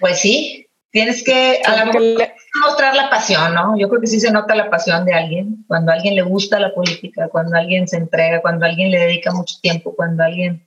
Pues 0.00 0.20
sí, 0.20 0.66
tienes 0.90 1.22
que 1.22 1.60
a 1.64 1.72
la 1.72 1.84
le... 1.86 2.34
mostrar 2.60 2.94
la 2.94 3.08
pasión, 3.08 3.54
¿no? 3.54 3.78
Yo 3.78 3.88
creo 3.88 4.00
que 4.00 4.06
sí 4.06 4.20
se 4.20 4.30
nota 4.30 4.54
la 4.54 4.68
pasión 4.68 5.04
de 5.04 5.14
alguien, 5.14 5.64
cuando 5.68 5.90
a 5.90 5.94
alguien 5.94 6.14
le 6.16 6.22
gusta 6.22 6.58
la 6.60 6.74
política, 6.74 7.28
cuando 7.28 7.56
alguien 7.56 7.88
se 7.88 7.96
entrega, 7.96 8.42
cuando 8.42 8.66
alguien 8.66 8.90
le 8.90 8.98
dedica 8.98 9.32
mucho 9.32 9.56
tiempo, 9.62 9.94
cuando 9.94 10.24
alguien 10.24 10.65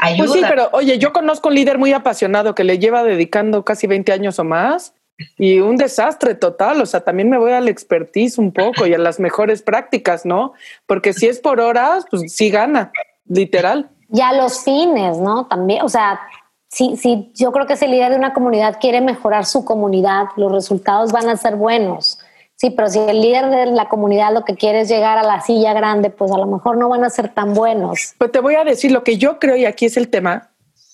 Ayuda. 0.00 0.26
Pues 0.26 0.32
sí, 0.32 0.44
pero 0.48 0.68
oye, 0.72 0.98
yo 0.98 1.12
conozco 1.12 1.48
un 1.48 1.54
líder 1.54 1.78
muy 1.78 1.92
apasionado 1.92 2.54
que 2.54 2.64
le 2.64 2.78
lleva 2.78 3.04
dedicando 3.04 3.64
casi 3.64 3.86
20 3.86 4.12
años 4.12 4.38
o 4.38 4.44
más 4.44 4.94
y 5.36 5.58
un 5.60 5.76
desastre 5.76 6.34
total. 6.34 6.80
O 6.80 6.86
sea, 6.86 7.00
también 7.00 7.28
me 7.28 7.38
voy 7.38 7.52
al 7.52 7.68
expertise 7.68 8.38
un 8.38 8.52
poco 8.52 8.86
y 8.86 8.94
a 8.94 8.98
las 8.98 9.20
mejores 9.20 9.62
prácticas, 9.62 10.24
¿no? 10.24 10.54
Porque 10.86 11.12
si 11.12 11.26
es 11.26 11.40
por 11.40 11.60
horas, 11.60 12.04
pues 12.10 12.32
sí 12.32 12.50
gana, 12.50 12.92
literal. 13.26 13.90
y 14.12 14.20
a 14.22 14.32
los 14.32 14.64
fines, 14.64 15.18
¿no? 15.18 15.46
También, 15.46 15.82
o 15.82 15.88
sea, 15.88 16.20
si, 16.68 16.96
si 16.96 17.32
yo 17.34 17.52
creo 17.52 17.66
que 17.66 17.76
si 17.76 17.84
el 17.84 17.90
líder 17.90 18.12
de 18.12 18.16
una 18.16 18.32
comunidad 18.32 18.78
quiere 18.80 19.00
mejorar 19.00 19.44
su 19.44 19.64
comunidad, 19.64 20.26
los 20.36 20.52
resultados 20.52 21.12
van 21.12 21.28
a 21.28 21.36
ser 21.36 21.56
buenos. 21.56 22.19
Sí, 22.60 22.68
pero 22.68 22.90
si 22.90 22.98
el 22.98 23.22
líder 23.22 23.48
de 23.48 23.66
la 23.72 23.88
comunidad 23.88 24.34
lo 24.34 24.44
que 24.44 24.54
quiere 24.54 24.82
es 24.82 24.88
llegar 24.90 25.16
a 25.16 25.22
la 25.22 25.40
silla 25.40 25.72
grande, 25.72 26.10
pues 26.10 26.30
a 26.30 26.36
lo 26.36 26.44
mejor 26.44 26.76
no 26.76 26.90
van 26.90 27.04
a 27.04 27.08
ser 27.08 27.32
tan 27.32 27.54
buenos. 27.54 28.12
Pues 28.18 28.30
te 28.32 28.40
voy 28.40 28.56
a 28.56 28.64
decir 28.64 28.92
lo 28.92 29.02
que 29.02 29.16
yo 29.16 29.38
creo, 29.38 29.56
y 29.56 29.64
aquí 29.64 29.86
es 29.86 29.96
el 29.96 30.10
tema, 30.10 30.50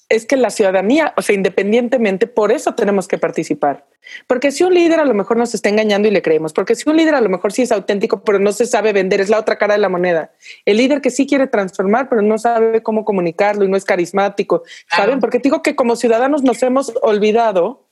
es 0.08 0.26
que 0.26 0.36
la 0.36 0.50
ciudadanía, 0.50 1.12
o 1.16 1.22
sea, 1.22 1.34
independientemente, 1.34 2.28
por 2.28 2.52
eso 2.52 2.76
tenemos 2.76 3.08
que 3.08 3.18
participar. 3.18 3.84
Porque 4.28 4.52
si 4.52 4.62
un 4.62 4.74
líder 4.74 5.00
a 5.00 5.04
lo 5.04 5.12
mejor 5.12 5.38
nos 5.38 5.54
está 5.54 5.68
engañando 5.68 6.06
y 6.06 6.12
le 6.12 6.22
creemos, 6.22 6.52
porque 6.52 6.76
si 6.76 6.88
un 6.88 6.96
líder 6.96 7.16
a 7.16 7.20
lo 7.20 7.28
mejor 7.28 7.52
sí 7.52 7.62
es 7.62 7.72
auténtico, 7.72 8.22
pero 8.22 8.38
no 8.38 8.52
se 8.52 8.66
sabe 8.66 8.92
vender, 8.92 9.20
es 9.20 9.28
la 9.28 9.40
otra 9.40 9.58
cara 9.58 9.74
de 9.74 9.80
la 9.80 9.88
moneda. 9.88 10.30
El 10.66 10.76
líder 10.76 11.00
que 11.00 11.10
sí 11.10 11.26
quiere 11.26 11.48
transformar, 11.48 12.08
pero 12.08 12.22
no 12.22 12.38
sabe 12.38 12.84
cómo 12.84 13.04
comunicarlo 13.04 13.64
y 13.64 13.68
no 13.68 13.76
es 13.76 13.84
carismático. 13.84 14.62
¿Saben? 14.88 15.18
Porque 15.18 15.40
digo 15.40 15.62
que 15.62 15.74
como 15.74 15.96
ciudadanos 15.96 16.44
nos 16.44 16.62
hemos 16.62 16.92
olvidado 17.02 17.85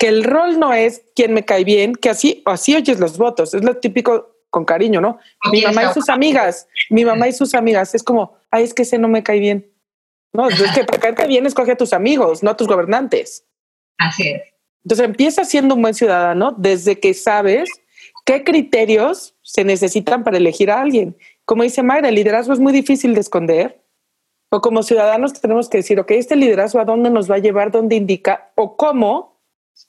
que 0.00 0.08
el 0.08 0.24
rol 0.24 0.58
no 0.58 0.72
es 0.72 1.02
quien 1.14 1.32
me 1.32 1.44
cae 1.44 1.62
bien, 1.62 1.94
que 1.94 2.10
así, 2.10 2.42
así 2.46 2.74
oyes 2.74 2.98
los 2.98 3.18
votos. 3.18 3.54
Es 3.54 3.62
lo 3.62 3.76
típico 3.76 4.34
con 4.50 4.64
cariño, 4.64 5.00
¿no? 5.00 5.20
Mi 5.52 5.62
mamá 5.62 5.84
y 5.84 5.94
sus 5.94 6.08
amigas, 6.08 6.66
mi 6.88 7.04
mamá 7.04 7.28
y 7.28 7.32
sus 7.32 7.54
amigas. 7.54 7.94
Es 7.94 8.02
como, 8.02 8.34
ay, 8.50 8.64
es 8.64 8.74
que 8.74 8.82
ese 8.82 8.98
no 8.98 9.06
me 9.06 9.22
cae 9.22 9.38
bien 9.38 9.70
no, 10.32 10.48
es 10.48 10.60
que 10.74 10.84
para 10.84 11.00
caerte 11.00 11.26
bien 11.26 11.46
escoge 11.46 11.72
a 11.72 11.76
tus 11.76 11.92
amigos, 11.92 12.42
no 12.42 12.50
a 12.50 12.56
tus 12.56 12.68
gobernantes. 12.68 13.44
Así 13.98 14.28
es. 14.28 14.42
Entonces 14.84 15.06
empieza 15.06 15.44
siendo 15.44 15.74
un 15.74 15.82
buen 15.82 15.94
ciudadano 15.94 16.54
desde 16.56 16.98
que 17.00 17.14
sabes 17.14 17.68
qué 18.24 18.44
criterios 18.44 19.34
se 19.42 19.64
necesitan 19.64 20.24
para 20.24 20.38
elegir 20.38 20.70
a 20.70 20.80
alguien. 20.80 21.16
Como 21.44 21.64
dice 21.64 21.82
Mayra, 21.82 22.08
el 22.08 22.14
liderazgo 22.14 22.52
es 22.52 22.60
muy 22.60 22.72
difícil 22.72 23.14
de 23.14 23.20
esconder. 23.20 23.82
O 24.50 24.60
como 24.60 24.82
ciudadanos 24.82 25.32
tenemos 25.34 25.68
que 25.68 25.78
decir, 25.78 26.00
ok, 26.00 26.12
este 26.12 26.34
liderazgo 26.34 26.80
a 26.80 26.84
dónde 26.84 27.10
nos 27.10 27.30
va 27.30 27.36
a 27.36 27.40
llevar, 27.40 27.70
dónde 27.70 27.96
indica 27.96 28.50
o 28.56 28.76
cómo 28.76 29.29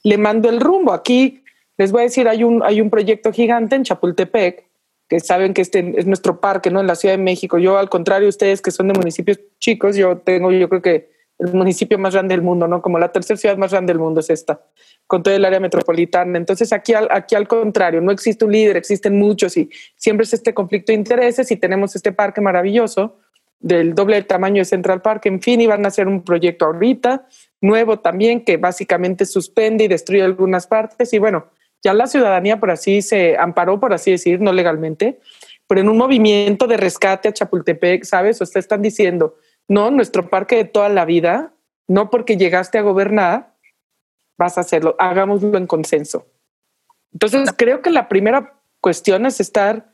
le 0.04 0.18
mando 0.18 0.50
el 0.50 0.60
rumbo. 0.60 0.94
Aquí 0.94 1.44
les 1.78 1.92
voy 1.92 2.02
a 2.02 2.04
decir, 2.04 2.28
hay 2.28 2.44
un, 2.44 2.64
hay 2.64 2.82
un 2.82 2.90
proyecto 2.90 3.32
gigante 3.32 3.76
en 3.76 3.84
Chapultepec 3.84 4.70
que 5.08 5.20
saben 5.20 5.54
que 5.54 5.62
este 5.62 5.94
es 5.98 6.06
nuestro 6.06 6.40
parque, 6.40 6.72
¿no? 6.72 6.80
En 6.80 6.88
la 6.88 6.96
Ciudad 6.96 7.16
de 7.16 7.22
México. 7.22 7.58
Yo, 7.58 7.78
al 7.78 7.90
contrario, 7.90 8.30
ustedes 8.30 8.62
que 8.62 8.72
son 8.72 8.88
de 8.88 8.94
municipios 8.94 9.40
chicos, 9.60 9.96
yo 9.98 10.20
tengo, 10.20 10.52
yo 10.52 10.70
creo 10.70 10.82
que 10.82 11.12
el 11.38 11.54
municipio 11.54 11.98
más 11.98 12.14
grande 12.14 12.36
del 12.36 12.44
mundo, 12.44 12.68
¿no? 12.68 12.82
Como 12.82 13.00
la 13.00 13.12
tercera 13.12 13.36
ciudad 13.36 13.58
más 13.58 13.72
grande 13.72 13.92
del 13.92 14.00
mundo 14.00 14.20
es 14.20 14.30
esta, 14.30 14.62
con 15.08 15.24
todo 15.24 15.34
el 15.34 15.44
área 15.44 15.60
metropolitana. 15.60 16.38
Entonces, 16.38 16.72
aquí 16.72 16.94
al, 16.94 17.08
aquí 17.12 17.36
al 17.36 17.48
contrario, 17.48 18.00
no 18.00 18.12
existe 18.12 18.46
un 18.46 18.52
líder, 18.52 18.78
existen 18.78 19.18
muchos 19.18 19.58
y 19.58 19.70
siempre 19.96 20.24
es 20.24 20.34
este 20.34 20.54
conflicto 20.54 20.92
de 20.92 21.00
intereses 21.00 21.52
y 21.52 21.58
tenemos 21.58 21.96
este 21.96 22.12
parque 22.12 22.42
maravilloso 22.42 23.18
del 23.62 23.94
doble 23.94 24.22
tamaño 24.24 24.62
de 24.62 24.66
Central 24.66 25.02
Park, 25.02 25.28
en 25.28 25.42
fin, 25.42 25.62
y 25.62 25.68
van 25.68 25.86
a 25.86 25.90
hacer 25.90 26.08
un 26.08 26.24
proyecto 26.24 26.66
ahorita, 26.66 27.28
nuevo 27.62 28.00
también, 28.00 28.44
que 28.44 28.58
básicamente 28.58 29.26
suspende 29.26 29.84
y 29.84 29.88
destruye 29.88 30.24
algunas 30.24 30.68
partes. 30.68 31.14
Y 31.14 31.20
bueno, 31.20 31.48
ya 31.84 31.94
la 31.94 32.08
ciudadanía 32.08 32.60
por 32.60 32.72
así 32.72 33.02
se 33.02 33.38
amparó, 33.38 33.80
por 33.80 33.94
así 33.94 34.12
decir, 34.12 34.42
no 34.42 34.52
legalmente, 34.52 35.20
pero 35.68 35.82
en 35.82 35.90
un 35.90 35.98
movimiento 35.98 36.68
de 36.68 36.78
rescate 36.78 37.30
a 37.30 37.34
Chapultepec, 37.34 38.04
¿sabes? 38.04 38.42
O 38.42 38.44
ustedes 38.44 38.66
están 38.66 38.82
diciendo, 38.82 39.38
no, 39.68 39.90
nuestro 39.92 40.30
parque 40.30 40.58
de 40.58 40.66
toda 40.66 40.90
la 40.90 41.06
vida, 41.06 41.54
no 41.88 42.10
porque 42.10 42.38
llegaste 42.38 42.78
a 42.78 42.82
gobernar, 42.82 43.56
vas 44.38 44.58
a 44.58 44.62
hacerlo, 44.62 44.96
hagámoslo 45.00 45.58
en 45.58 45.68
consenso. 45.68 46.28
Entonces, 47.14 47.54
creo 47.56 47.82
que 47.82 47.92
la 47.92 48.10
primera 48.10 48.60
cuestión 48.80 49.26
es 49.26 49.40
estar 49.40 49.94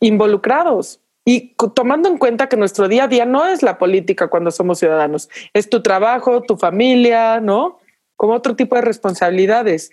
involucrados 0.00 1.00
y 1.24 1.54
tomando 1.74 2.08
en 2.08 2.18
cuenta 2.18 2.48
que 2.48 2.56
nuestro 2.56 2.86
día 2.86 3.04
a 3.04 3.08
día 3.08 3.24
no 3.24 3.46
es 3.46 3.62
la 3.62 3.78
política 3.78 4.28
cuando 4.28 4.50
somos 4.50 4.78
ciudadanos, 4.78 5.30
es 5.54 5.70
tu 5.70 5.82
trabajo, 5.82 6.42
tu 6.42 6.56
familia, 6.56 7.40
¿no? 7.40 7.78
Como 8.16 8.34
otro 8.34 8.54
tipo 8.56 8.76
de 8.76 8.82
responsabilidades. 8.82 9.90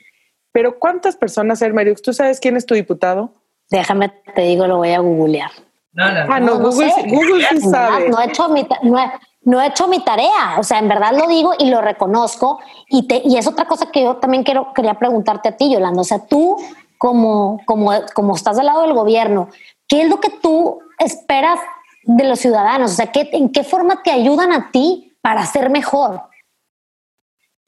Pero 0.52 0.78
¿cuántas 0.78 1.16
personas, 1.16 1.62
Hermeriux? 1.62 2.02
¿Tú 2.02 2.12
sabes 2.12 2.40
quién 2.40 2.58
es 2.58 2.66
tu 2.66 2.74
diputado? 2.76 3.34
Déjame, 3.70 4.10
te 4.36 4.42
digo, 4.42 4.68
lo 4.68 4.78
voy 4.78 4.92
a 4.92 5.00
googlear. 5.00 5.50
No, 5.94 6.12
no, 6.12 6.34
Ah, 6.34 6.40
no, 6.40 6.60
Google, 6.60 6.92
Google 7.08 7.46
sí 7.50 7.60
sabe. 7.62 8.10
No 8.10 8.20
he, 8.20 8.26
hecho 8.26 8.50
mi, 8.50 8.68
no, 8.84 9.00
he, 9.00 9.12
no 9.44 9.62
he 9.62 9.68
hecho 9.68 9.88
mi 9.88 10.04
tarea, 10.04 10.58
o 10.58 10.64
sea, 10.64 10.80
en 10.80 10.90
verdad 10.90 11.14
lo 11.18 11.28
digo 11.28 11.54
y 11.58 11.70
lo 11.70 11.82
reconozco. 11.82 12.60
Y, 12.90 13.08
te, 13.08 13.22
y 13.24 13.38
es 13.38 13.48
otra 13.48 13.66
cosa 13.66 13.90
que 13.92 14.04
yo 14.04 14.18
también 14.18 14.44
quiero, 14.44 14.74
quería 14.74 14.96
preguntarte 14.96 15.50
a 15.50 15.58
ti, 15.58 15.72
Yolanda. 15.72 16.02
O 16.02 16.06
sea, 16.06 16.28
tú, 16.28 16.58
como, 16.98 17.62
como, 17.66 17.92
como 18.14 18.36
estás 18.36 18.58
del 18.58 18.66
lado 18.66 18.82
del 18.82 18.94
gobierno, 18.94 19.50
¿qué 19.88 20.02
es 20.02 20.10
lo 20.10 20.20
que 20.20 20.30
tú 20.30 20.82
esperas 21.04 21.60
de 22.04 22.24
los 22.24 22.40
ciudadanos? 22.40 22.92
O 22.92 22.96
sea, 22.96 23.12
¿qué, 23.12 23.30
¿en 23.34 23.52
qué 23.52 23.64
forma 23.64 24.02
te 24.04 24.12
ayudan 24.12 24.52
a 24.52 24.72
ti 24.72 25.18
para 25.22 25.46
ser 25.46 25.70
mejor? 25.70 26.22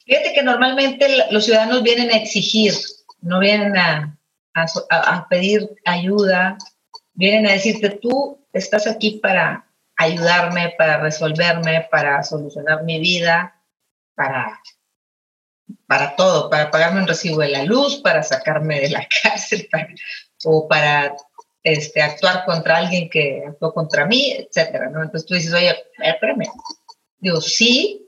Fíjate 0.05 0.33
que 0.33 0.43
normalmente 0.43 1.07
los 1.31 1.45
ciudadanos 1.45 1.81
vienen 1.83 2.11
a 2.11 2.17
exigir, 2.17 2.73
no 3.21 3.39
vienen 3.39 3.77
a, 3.77 4.17
a, 4.89 5.27
pedir 5.29 5.69
ayuda, 5.85 6.57
vienen 7.13 7.47
a 7.47 7.53
decirte, 7.53 7.89
tú 7.89 8.45
estás 8.51 8.85
aquí 8.85 9.19
para 9.21 9.65
ayudarme, 9.97 10.73
para 10.77 10.97
resolverme, 10.97 11.87
para 11.89 12.21
solucionar 12.23 12.83
mi 12.83 12.99
vida, 12.99 13.61
para, 14.15 14.59
para 15.87 16.15
todo, 16.17 16.49
para 16.49 16.69
pagarme 16.69 17.01
un 17.01 17.07
recibo 17.07 17.39
de 17.39 17.49
la 17.49 17.63
luz, 17.63 17.97
para 17.97 18.23
sacarme 18.23 18.81
de 18.81 18.89
la 18.89 19.07
cárcel, 19.23 19.69
o 20.43 20.67
para 20.67 21.15
este, 21.63 22.01
actuar 22.01 22.43
contra 22.45 22.77
alguien 22.77 23.09
que 23.09 23.43
actuó 23.47 23.73
contra 23.73 24.05
mí, 24.05 24.31
etcétera, 24.31 24.89
¿no? 24.89 25.01
Entonces 25.01 25.25
tú 25.25 25.33
dices, 25.33 25.53
oye, 25.53 25.73
espérame. 25.97 26.45
Digo, 27.19 27.39
sí, 27.39 28.05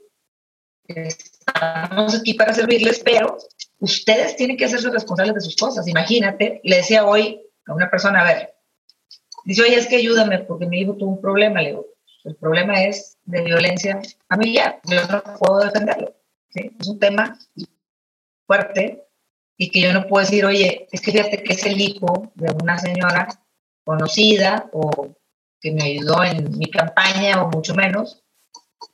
estamos 0.84 2.14
aquí 2.14 2.34
para 2.34 2.52
servirles, 2.52 3.00
pero 3.00 3.38
ustedes 3.78 4.36
tienen 4.36 4.56
que 4.56 4.66
hacerse 4.66 4.90
responsables 4.90 5.34
de 5.34 5.40
sus 5.40 5.56
cosas. 5.56 5.88
Imagínate, 5.88 6.60
le 6.64 6.76
decía 6.76 7.06
hoy 7.06 7.40
a 7.66 7.72
una 7.72 7.90
persona, 7.90 8.20
a 8.20 8.24
ver, 8.24 8.54
dice, 9.44 9.62
oye, 9.62 9.76
es 9.76 9.86
que 9.86 9.96
ayúdame 9.96 10.40
porque 10.40 10.66
mi 10.66 10.80
hijo 10.80 10.94
tuvo 10.94 11.12
un 11.12 11.20
problema. 11.20 11.62
Le 11.62 11.70
digo, 11.70 11.86
el 12.24 12.36
problema 12.36 12.82
es 12.84 13.16
de 13.24 13.42
violencia 13.42 14.00
familiar, 14.28 14.80
yo 14.84 15.00
no 15.06 15.22
puedo 15.38 15.60
defenderlo. 15.60 16.14
Es 16.52 16.88
un 16.88 16.98
tema 16.98 17.38
fuerte 18.46 19.06
y 19.56 19.70
que 19.70 19.80
yo 19.80 19.92
no 19.92 20.06
puedo 20.06 20.24
decir, 20.24 20.44
oye, 20.44 20.86
es 20.92 21.00
que 21.00 21.12
fíjate 21.12 21.42
que 21.42 21.54
es 21.54 21.64
el 21.64 21.80
hijo 21.80 22.30
de 22.34 22.52
una 22.62 22.78
señora 22.78 23.28
conocida 23.86 24.68
o 24.72 25.14
que 25.60 25.70
me 25.70 25.84
ayudó 25.84 26.24
en 26.24 26.58
mi 26.58 26.68
campaña 26.68 27.40
o 27.40 27.48
mucho 27.48 27.72
menos, 27.74 28.20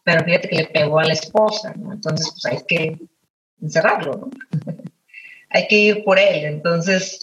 pero 0.05 0.23
fíjate 0.23 0.49
que 0.49 0.57
le 0.57 0.67
pegó 0.67 0.99
a 0.99 1.05
la 1.05 1.15
esposa, 1.15 1.73
¿no? 1.77 1.95
Entonces, 1.95 2.31
pues 2.31 2.45
hay 2.45 2.63
que 2.69 2.99
encerrarlo, 3.61 4.13
¿no? 4.13 4.31
hay 5.51 5.67
que 5.67 5.77
ir 5.77 6.05
por 6.05 6.19
él. 6.19 6.45
Entonces, 6.45 7.21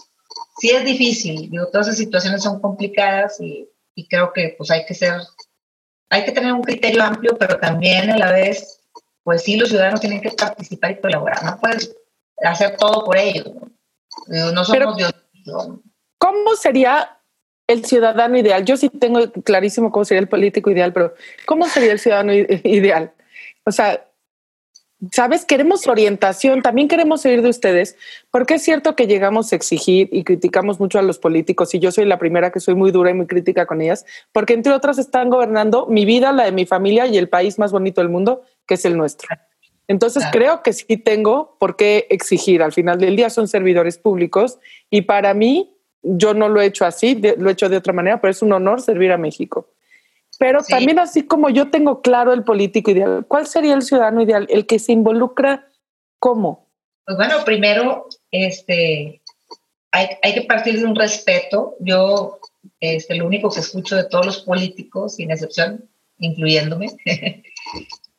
sí 0.59 0.71
es 0.71 0.83
difícil, 0.83 1.49
digo, 1.51 1.67
todas 1.67 1.87
esas 1.87 1.99
situaciones 1.99 2.41
son 2.41 2.59
complicadas 2.59 3.39
y, 3.39 3.69
y, 3.93 4.07
creo 4.07 4.33
que 4.33 4.55
pues 4.57 4.71
hay 4.71 4.83
que 4.85 4.95
ser, 4.95 5.21
hay 6.09 6.25
que 6.25 6.31
tener 6.31 6.51
un 6.53 6.63
criterio 6.63 7.03
amplio, 7.03 7.37
pero 7.37 7.59
también 7.59 8.09
a 8.09 8.17
la 8.17 8.31
vez, 8.31 8.81
pues 9.23 9.43
sí, 9.43 9.57
los 9.57 9.69
ciudadanos 9.69 10.01
tienen 10.01 10.21
que 10.21 10.31
participar 10.31 10.91
y 10.91 11.01
colaborar, 11.01 11.43
no 11.43 11.59
puedes 11.59 11.95
hacer 12.43 12.77
todo 12.77 13.05
por 13.05 13.15
ellos, 13.15 13.53
¿no? 13.53 13.71
Digo, 14.27 14.51
no 14.51 14.65
somos 14.65 14.97
Dios. 14.97 15.13
¿no? 15.45 15.83
¿Cómo 16.17 16.55
sería 16.55 17.18
el 17.69 17.85
ciudadano 17.85 18.37
ideal? 18.37 18.65
Yo 18.65 18.75
sí 18.75 18.89
tengo 18.89 19.31
clarísimo 19.43 19.91
cómo 19.91 20.03
sería 20.03 20.21
el 20.21 20.27
político 20.27 20.71
ideal, 20.71 20.91
pero 20.91 21.13
¿cómo 21.45 21.67
sería 21.67 21.91
el 21.91 21.99
ciudadano 21.99 22.33
ideal? 22.33 23.13
O 23.63 23.71
sea, 23.71 24.05
sabes, 25.11 25.45
queremos 25.45 25.87
orientación, 25.87 26.61
también 26.61 26.87
queremos 26.87 27.23
oír 27.25 27.41
de 27.43 27.49
ustedes, 27.49 27.95
porque 28.31 28.55
es 28.55 28.63
cierto 28.63 28.95
que 28.95 29.05
llegamos 29.05 29.53
a 29.53 29.55
exigir 29.55 30.09
y 30.11 30.23
criticamos 30.23 30.79
mucho 30.79 30.97
a 30.97 31.03
los 31.03 31.19
políticos, 31.19 31.73
y 31.75 31.79
yo 31.79 31.91
soy 31.91 32.05
la 32.05 32.17
primera 32.17 32.51
que 32.51 32.59
soy 32.59 32.73
muy 32.73 32.91
dura 32.91 33.11
y 33.11 33.13
muy 33.13 33.27
crítica 33.27 33.67
con 33.67 33.81
ellas, 33.81 34.05
porque 34.31 34.53
entre 34.53 34.73
otras 34.73 34.97
están 34.97 35.29
gobernando 35.29 35.85
mi 35.85 36.05
vida, 36.05 36.31
la 36.31 36.45
de 36.45 36.51
mi 36.51 36.65
familia 36.65 37.05
y 37.05 37.17
el 37.17 37.29
país 37.29 37.59
más 37.59 37.71
bonito 37.71 38.01
del 38.01 38.09
mundo, 38.09 38.41
que 38.67 38.73
es 38.73 38.85
el 38.85 38.97
nuestro. 38.97 39.29
Entonces 39.87 40.23
claro. 40.23 40.37
creo 40.37 40.63
que 40.63 40.73
sí 40.73 40.97
tengo 40.97 41.55
por 41.59 41.75
qué 41.75 42.07
exigir. 42.09 42.61
Al 42.61 42.71
final 42.71 42.99
del 42.99 43.15
día 43.15 43.29
son 43.29 43.47
servidores 43.47 43.97
públicos 43.97 44.59
y 44.91 45.01
para 45.01 45.33
mí 45.33 45.78
yo 46.01 46.33
no 46.33 46.49
lo 46.49 46.61
he 46.61 46.65
hecho 46.65 46.85
así, 46.85 47.15
de, 47.15 47.35
lo 47.37 47.49
he 47.49 47.53
hecho 47.53 47.69
de 47.69 47.77
otra 47.77 47.93
manera, 47.93 48.21
pero 48.21 48.31
es 48.31 48.41
un 48.41 48.53
honor 48.53 48.81
servir 48.81 49.11
a 49.11 49.17
México. 49.17 49.69
Pero 50.37 50.61
sí. 50.63 50.71
también 50.71 50.99
así 50.99 51.23
como 51.23 51.49
yo 51.49 51.69
tengo 51.69 52.01
claro 52.01 52.31
el 52.33 52.43
político 52.43 52.91
ideal, 52.91 53.25
¿cuál 53.27 53.47
sería 53.47 53.73
el 53.73 53.81
ciudadano 53.81 54.21
ideal? 54.21 54.47
El 54.49 54.65
que 54.65 54.79
se 54.79 54.93
involucra, 54.93 55.67
¿cómo? 56.19 56.69
Pues 57.05 57.17
bueno, 57.17 57.43
primero, 57.43 58.07
este, 58.31 59.21
hay, 59.91 60.07
hay 60.21 60.33
que 60.33 60.43
partir 60.43 60.79
de 60.79 60.85
un 60.85 60.95
respeto. 60.95 61.75
Yo, 61.79 62.39
este, 62.79 63.15
lo 63.15 63.25
único 63.25 63.49
que 63.49 63.59
escucho 63.59 63.95
de 63.95 64.05
todos 64.05 64.25
los 64.25 64.41
políticos, 64.43 65.15
sin 65.15 65.31
excepción, 65.31 65.89
incluyéndome, 66.19 66.87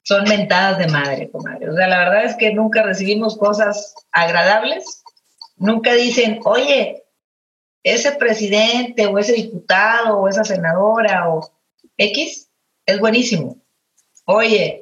son 0.03 0.25
mentadas 0.25 0.79
de 0.79 0.89
madre, 0.89 1.31
comadre. 1.31 1.71
O 1.71 1.75
sea, 1.75 1.87
la 1.89 2.01
verdad 2.01 2.25
es 2.25 2.37
que 2.37 2.53
nunca 2.53 2.83
recibimos 2.83 3.39
cosas 3.39 3.95
agradables. 4.13 5.03
Nunca 5.57 5.95
dicen, 5.95 6.41
oye, 6.45 7.05
ese 7.83 8.13
presidente 8.13 9.07
o 9.07 9.19
ese 9.19 9.33
diputado 9.33 10.19
o 10.19 10.29
esa 10.29 10.45
senadora 10.45 11.29
o 11.29 11.51
X 11.97 12.49
es 12.87 12.99
buenísimo. 12.99 13.57
oye, 14.25 14.81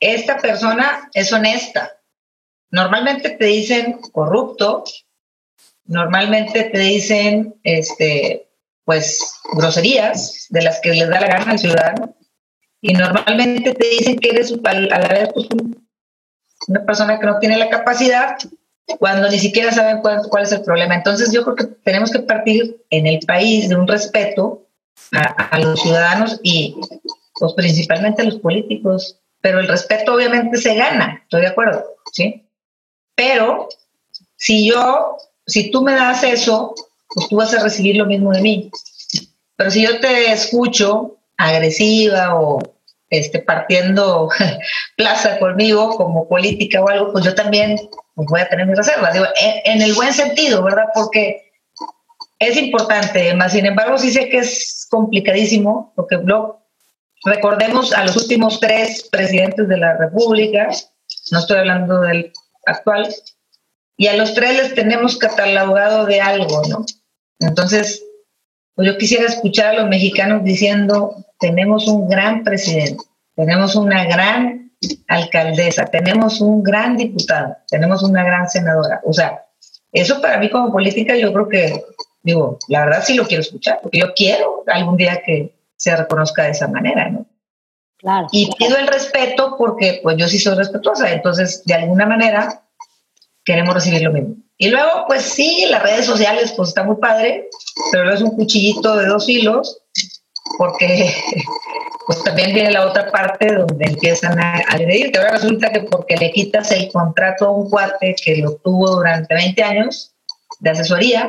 esta 0.00 0.38
persona 0.38 1.08
es 1.14 1.32
honesta. 1.32 1.92
Normalmente 2.70 3.30
te 3.30 3.44
dicen 3.46 4.00
corrupto, 4.12 4.84
normalmente 5.84 6.64
te 6.64 6.78
dicen, 6.78 7.54
este, 7.62 8.48
pues, 8.84 9.40
groserías 9.52 10.46
de 10.50 10.62
las 10.62 10.80
que 10.80 10.90
les 10.90 11.08
da 11.08 11.20
la 11.20 11.28
gana 11.28 11.52
al 11.52 11.58
ciudadano. 11.58 12.14
Y 12.80 12.92
normalmente 12.92 13.72
te 13.72 13.88
dicen 13.88 14.18
que 14.18 14.30
eres 14.30 14.52
a 14.64 14.74
la 14.74 15.08
vez 15.08 15.30
pues, 15.32 15.48
una 16.68 16.84
persona 16.84 17.18
que 17.18 17.26
no 17.26 17.38
tiene 17.38 17.56
la 17.56 17.70
capacidad 17.70 18.36
cuando 18.98 19.28
ni 19.28 19.38
siquiera 19.38 19.72
saben 19.72 20.00
cuál, 20.00 20.22
cuál, 20.30 20.44
es 20.44 20.52
el 20.52 20.62
problema. 20.62 20.94
Entonces 20.94 21.32
yo 21.32 21.42
creo 21.42 21.56
que 21.56 21.64
tenemos 21.64 22.10
que 22.10 22.20
partir 22.20 22.84
en 22.90 23.06
el 23.06 23.20
país 23.26 23.68
de 23.68 23.76
un 23.76 23.86
respeto 23.86 24.66
a, 25.12 25.58
los 25.58 25.80
ciudadanos 25.80 26.40
y 26.42 26.76
pues 27.34 27.52
principalmente 27.54 28.22
a 28.22 28.24
los 28.24 28.36
políticos, 28.36 29.18
pero 29.40 29.60
el 29.60 29.68
respeto 29.68 30.14
obviamente 30.14 30.56
se 30.56 30.74
gana, 30.74 31.20
estoy 31.22 31.42
de 31.42 31.48
acuerdo, 31.48 31.84
¿sí? 32.12 32.44
Pero 33.14 33.68
si 34.36 34.68
yo, 34.68 35.16
si 35.46 35.70
tú 35.70 35.82
me 35.82 35.94
das 35.94 36.22
eso, 36.22 36.74
pues 37.08 37.28
tú 37.28 37.36
vas 37.36 37.54
a 37.54 37.62
recibir 37.62 37.96
lo 37.96 38.06
mismo 38.06 38.32
de 38.32 38.40
mí. 38.40 38.70
Pero 39.56 39.70
si 39.70 39.82
yo 39.82 40.00
te 40.00 40.32
escucho 40.32 41.16
agresiva 41.36 42.34
o 42.38 42.58
este, 43.10 43.38
partiendo 43.38 44.28
plaza 44.96 45.38
conmigo 45.38 45.96
como 45.96 46.28
política 46.28 46.82
o 46.82 46.88
algo, 46.88 47.12
pues 47.12 47.24
yo 47.24 47.34
también 47.34 47.78
voy 48.24 48.40
a 48.40 48.48
tener 48.48 48.66
mis 48.66 48.76
reservas. 48.76 49.12
Digo, 49.12 49.26
en, 49.64 49.82
el 49.82 49.94
buen 49.94 50.12
sentido, 50.12 50.62
¿verdad? 50.62 50.86
Porque 50.94 51.52
es 52.38 52.56
importante, 52.56 53.34
más 53.34 53.52
sin 53.52 53.66
embargo 53.66 53.98
sí 53.98 54.10
sé 54.10 54.28
que 54.28 54.38
es 54.38 54.86
complicadísimo, 54.90 55.92
porque 55.94 56.18
recordemos 57.24 57.92
a 57.92 58.04
los 58.04 58.16
últimos 58.16 58.60
tres 58.60 59.08
presidentes 59.10 59.68
de 59.68 59.78
la 59.78 59.96
República, 59.96 60.68
no 61.30 61.38
estoy 61.38 61.58
hablando 61.58 62.00
del 62.00 62.32
actual, 62.66 63.14
y 63.96 64.08
a 64.08 64.16
los 64.16 64.34
tres 64.34 64.56
les 64.56 64.74
tenemos 64.74 65.16
catalogado 65.16 66.04
de 66.04 66.20
algo, 66.20 66.62
¿no? 66.68 66.84
Entonces, 67.40 68.02
pues 68.74 68.88
yo 68.88 68.98
quisiera 68.98 69.24
escuchar 69.24 69.68
a 69.74 69.80
los 69.80 69.88
mexicanos 69.88 70.44
diciendo, 70.44 71.24
tenemos 71.38 71.88
un 71.88 72.08
gran 72.08 72.44
presidente, 72.44 73.02
tenemos 73.34 73.74
una 73.74 74.04
gran 74.04 74.65
alcaldesa, 75.08 75.86
tenemos 75.86 76.40
un 76.40 76.62
gran 76.62 76.96
diputado, 76.96 77.56
tenemos 77.68 78.02
una 78.02 78.24
gran 78.24 78.48
senadora. 78.48 79.00
O 79.04 79.12
sea, 79.12 79.44
eso 79.92 80.20
para 80.20 80.38
mí 80.38 80.50
como 80.50 80.72
política 80.72 81.16
yo 81.16 81.32
creo 81.32 81.48
que, 81.48 81.84
digo, 82.22 82.58
la 82.68 82.84
verdad 82.84 83.02
sí 83.04 83.14
lo 83.14 83.26
quiero 83.26 83.42
escuchar, 83.42 83.80
porque 83.82 84.00
yo 84.00 84.12
quiero 84.14 84.64
algún 84.66 84.96
día 84.96 85.22
que 85.24 85.54
se 85.76 85.94
reconozca 85.96 86.44
de 86.44 86.50
esa 86.50 86.68
manera, 86.68 87.10
¿no? 87.10 87.26
Claro. 87.98 88.26
Y 88.30 88.50
pido 88.56 88.76
el 88.76 88.86
respeto 88.86 89.56
porque 89.58 90.00
pues 90.02 90.16
yo 90.18 90.28
sí 90.28 90.38
soy 90.38 90.54
respetuosa, 90.54 91.10
entonces 91.10 91.62
de 91.64 91.74
alguna 91.74 92.06
manera 92.06 92.62
queremos 93.44 93.74
recibir 93.74 94.02
lo 94.02 94.12
mismo. 94.12 94.36
Y 94.58 94.68
luego, 94.68 95.04
pues 95.06 95.22
sí, 95.22 95.66
las 95.68 95.82
redes 95.82 96.06
sociales, 96.06 96.52
pues 96.56 96.70
está 96.70 96.82
muy 96.82 96.96
padre, 96.96 97.48
pero 97.92 98.12
es 98.12 98.22
un 98.22 98.30
cuchillito 98.30 98.96
de 98.96 99.06
dos 99.06 99.28
hilos, 99.28 99.82
porque 100.58 101.12
pues 102.06 102.22
también 102.22 102.54
viene 102.54 102.70
la 102.70 102.86
otra 102.86 103.10
parte 103.10 103.54
donde 103.54 103.86
empiezan 103.86 104.38
a 104.38 104.58
agredir, 104.68 105.10
que 105.10 105.18
ahora 105.18 105.32
resulta 105.32 105.72
que 105.72 105.80
porque 105.82 106.16
le 106.16 106.30
quitas 106.30 106.70
el 106.72 106.90
contrato 106.92 107.46
a 107.46 107.50
un 107.50 107.68
cuate 107.68 108.14
que 108.22 108.36
lo 108.36 108.56
tuvo 108.56 108.96
durante 108.96 109.34
20 109.34 109.62
años 109.62 110.14
de 110.60 110.70
asesoría, 110.70 111.28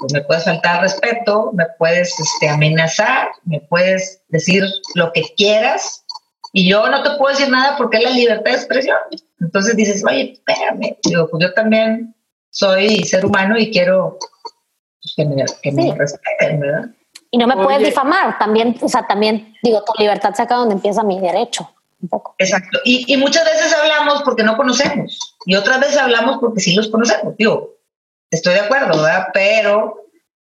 pues 0.00 0.12
me 0.12 0.22
puedes 0.22 0.44
faltar 0.44 0.82
respeto, 0.82 1.52
me 1.52 1.66
puedes 1.78 2.18
este, 2.18 2.48
amenazar, 2.48 3.28
me 3.44 3.60
puedes 3.60 4.22
decir 4.28 4.64
lo 4.94 5.12
que 5.12 5.22
quieras, 5.36 6.04
y 6.56 6.68
yo 6.68 6.88
no 6.88 7.02
te 7.02 7.16
puedo 7.18 7.36
decir 7.36 7.50
nada 7.50 7.76
porque 7.76 7.96
es 7.96 8.04
la 8.04 8.10
libertad 8.10 8.52
de 8.52 8.56
expresión. 8.56 8.96
Entonces 9.40 9.74
dices, 9.74 10.04
oye, 10.08 10.34
espérame, 10.34 10.96
digo, 11.02 11.28
pues 11.28 11.44
yo 11.44 11.52
también 11.52 12.14
soy 12.50 13.02
ser 13.02 13.26
humano 13.26 13.58
y 13.58 13.72
quiero 13.72 14.18
pues, 15.02 15.14
que, 15.16 15.24
me, 15.72 15.94
respeten, 15.94 16.60
¿verdad? 16.60 16.90
Y 17.34 17.36
no 17.36 17.48
me 17.48 17.56
puedes 17.56 17.82
difamar, 17.82 18.38
también, 18.38 18.76
o 18.80 18.88
sea, 18.88 19.08
también 19.08 19.56
digo, 19.60 19.82
tu 19.82 19.92
libertad 20.00 20.32
se 20.34 20.42
acaba 20.42 20.60
donde 20.60 20.76
empieza 20.76 21.02
mi 21.02 21.18
derecho. 21.18 21.68
Un 22.00 22.08
poco. 22.08 22.36
Exacto. 22.38 22.78
Y, 22.84 23.12
y, 23.12 23.16
muchas 23.16 23.44
veces 23.44 23.74
hablamos 23.74 24.22
porque 24.22 24.44
no 24.44 24.56
conocemos 24.56 25.36
y 25.44 25.56
otras 25.56 25.80
veces 25.80 25.96
hablamos 25.96 26.38
porque 26.38 26.60
sí 26.60 26.76
los 26.76 26.90
conocemos. 26.90 27.36
Digo, 27.36 27.74
estoy 28.30 28.54
de 28.54 28.60
acuerdo, 28.60 29.02
¿verdad? 29.02 29.30
Pero, 29.34 30.04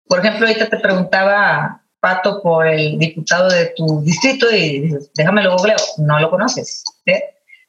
por 0.07 0.19
ejemplo, 0.19 0.47
ahorita 0.47 0.69
te 0.69 0.77
preguntaba, 0.77 1.83
Pato, 1.99 2.41
por 2.41 2.65
el 2.65 2.97
diputado 2.97 3.49
de 3.49 3.73
tu 3.75 4.01
distrito 4.03 4.49
y 4.49 4.79
dices, 4.79 5.11
déjame 5.13 5.43
lo 5.43 5.57
googleo, 5.57 5.75
no 5.97 6.21
lo 6.21 6.29
conoces. 6.29 6.85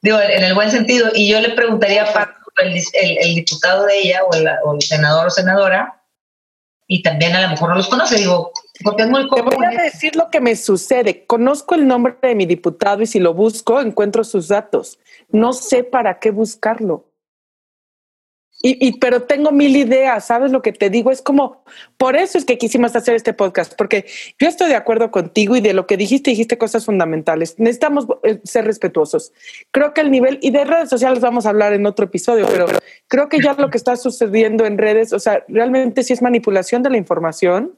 Digo, 0.01 0.17
en 0.21 0.45
el 0.45 0.55
buen 0.55 0.71
sentido. 0.71 1.09
Y 1.13 1.29
yo 1.29 1.41
le 1.41 1.49
preguntaría 1.49 2.03
a 2.03 2.13
Pato 2.13 2.39
el, 2.63 3.35
diputado 3.35 3.85
de 3.85 3.99
ella 3.99 4.21
o, 4.23 4.29
o, 4.69 4.75
el 4.75 4.81
senador 4.81 5.27
o 5.27 5.29
senadora 5.29 6.01
y 6.87 7.03
también 7.03 7.35
a 7.35 7.41
lo 7.41 7.49
mejor 7.49 7.69
no 7.69 7.75
los 7.75 7.89
conoce, 7.89 8.15
digo, 8.15 8.51
porque 8.83 9.03
es 9.03 9.09
muy 9.09 9.27
común. 9.27 9.49
Te 9.49 9.55
voy 9.55 9.65
a 9.65 9.83
decir 9.83 10.15
lo 10.15 10.29
que 10.29 10.41
me 10.41 10.55
sucede. 10.55 11.25
Conozco 11.25 11.75
el 11.75 11.87
nombre 11.87 12.15
de 12.21 12.35
mi 12.35 12.45
diputado 12.45 13.01
y 13.01 13.07
si 13.07 13.19
lo 13.19 13.33
busco 13.33 13.79
encuentro 13.81 14.23
sus 14.23 14.47
datos. 14.47 14.99
No 15.29 15.53
sé 15.53 15.83
para 15.83 16.19
qué 16.19 16.31
buscarlo. 16.31 17.09
Y, 18.61 18.99
pero 18.99 19.21
tengo 19.21 19.53
mil 19.53 19.77
ideas, 19.77 20.25
¿sabes 20.25 20.51
lo 20.51 20.61
que 20.61 20.73
te 20.73 20.89
digo? 20.89 21.11
Es 21.11 21.21
como, 21.21 21.63
por 21.95 22.17
eso 22.17 22.37
es 22.37 22.43
que 22.43 22.57
quisimos 22.57 22.93
hacer 22.93 23.15
este 23.15 23.31
podcast, 23.31 23.73
porque 23.77 24.05
yo 24.37 24.49
estoy 24.49 24.67
de 24.67 24.75
acuerdo 24.75 25.11
contigo 25.11 25.55
y 25.55 25.61
de 25.61 25.73
lo 25.73 25.87
que 25.87 25.95
dijiste, 25.95 26.31
dijiste 26.31 26.57
cosas 26.57 26.83
fundamentales. 26.83 27.57
Necesitamos 27.57 28.05
eh, 28.23 28.41
ser 28.43 28.65
respetuosos. 28.65 29.31
Creo 29.71 29.93
que 29.93 30.01
el 30.01 30.11
nivel, 30.11 30.39
y 30.41 30.51
de 30.51 30.65
redes 30.65 30.89
sociales 30.89 31.21
vamos 31.21 31.45
a 31.45 31.51
hablar 31.51 31.71
en 31.71 31.85
otro 31.85 32.03
episodio, 32.03 32.47
pero 32.51 32.65
creo 33.07 33.29
que 33.29 33.41
ya 33.41 33.53
lo 33.53 33.69
que 33.69 33.77
está 33.77 33.95
sucediendo 33.95 34.65
en 34.65 34.77
redes, 34.77 35.13
o 35.13 35.19
sea, 35.19 35.45
realmente 35.47 36.03
sí 36.03 36.11
es 36.11 36.21
manipulación 36.21 36.83
de 36.83 36.89
la 36.89 36.97
información 36.97 37.77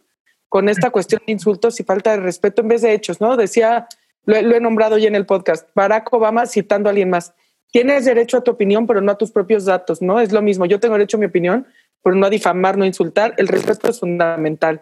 con 0.51 0.67
esta 0.67 0.89
cuestión 0.89 1.21
de 1.25 1.31
insultos 1.31 1.79
y 1.79 1.83
falta 1.83 2.11
de 2.11 2.17
respeto 2.17 2.61
en 2.61 2.67
vez 2.67 2.81
de 2.81 2.91
hechos, 2.91 3.21
¿no? 3.21 3.37
Decía, 3.37 3.87
lo, 4.25 4.41
lo 4.41 4.53
he 4.53 4.59
nombrado 4.59 4.97
ya 4.97 5.07
en 5.07 5.15
el 5.15 5.25
podcast, 5.25 5.69
Barack 5.73 6.11
Obama 6.11 6.45
citando 6.45 6.89
a 6.89 6.91
alguien 6.91 7.09
más 7.09 7.33
tienes 7.71 8.03
derecho 8.03 8.37
a 8.37 8.43
tu 8.43 8.51
opinión, 8.51 8.85
pero 8.85 8.99
no 8.99 9.13
a 9.13 9.17
tus 9.17 9.31
propios 9.31 9.63
datos, 9.63 10.01
¿no? 10.01 10.19
Es 10.19 10.33
lo 10.33 10.41
mismo, 10.41 10.65
yo 10.65 10.79
tengo 10.79 10.95
derecho 10.95 11.15
a 11.15 11.21
mi 11.21 11.25
opinión, 11.27 11.65
pero 12.03 12.15
no 12.15 12.27
a 12.27 12.29
difamar, 12.29 12.77
no 12.77 12.83
a 12.83 12.87
insultar. 12.87 13.33
El 13.37 13.47
respeto 13.47 13.89
es 13.89 13.99
fundamental. 13.99 14.81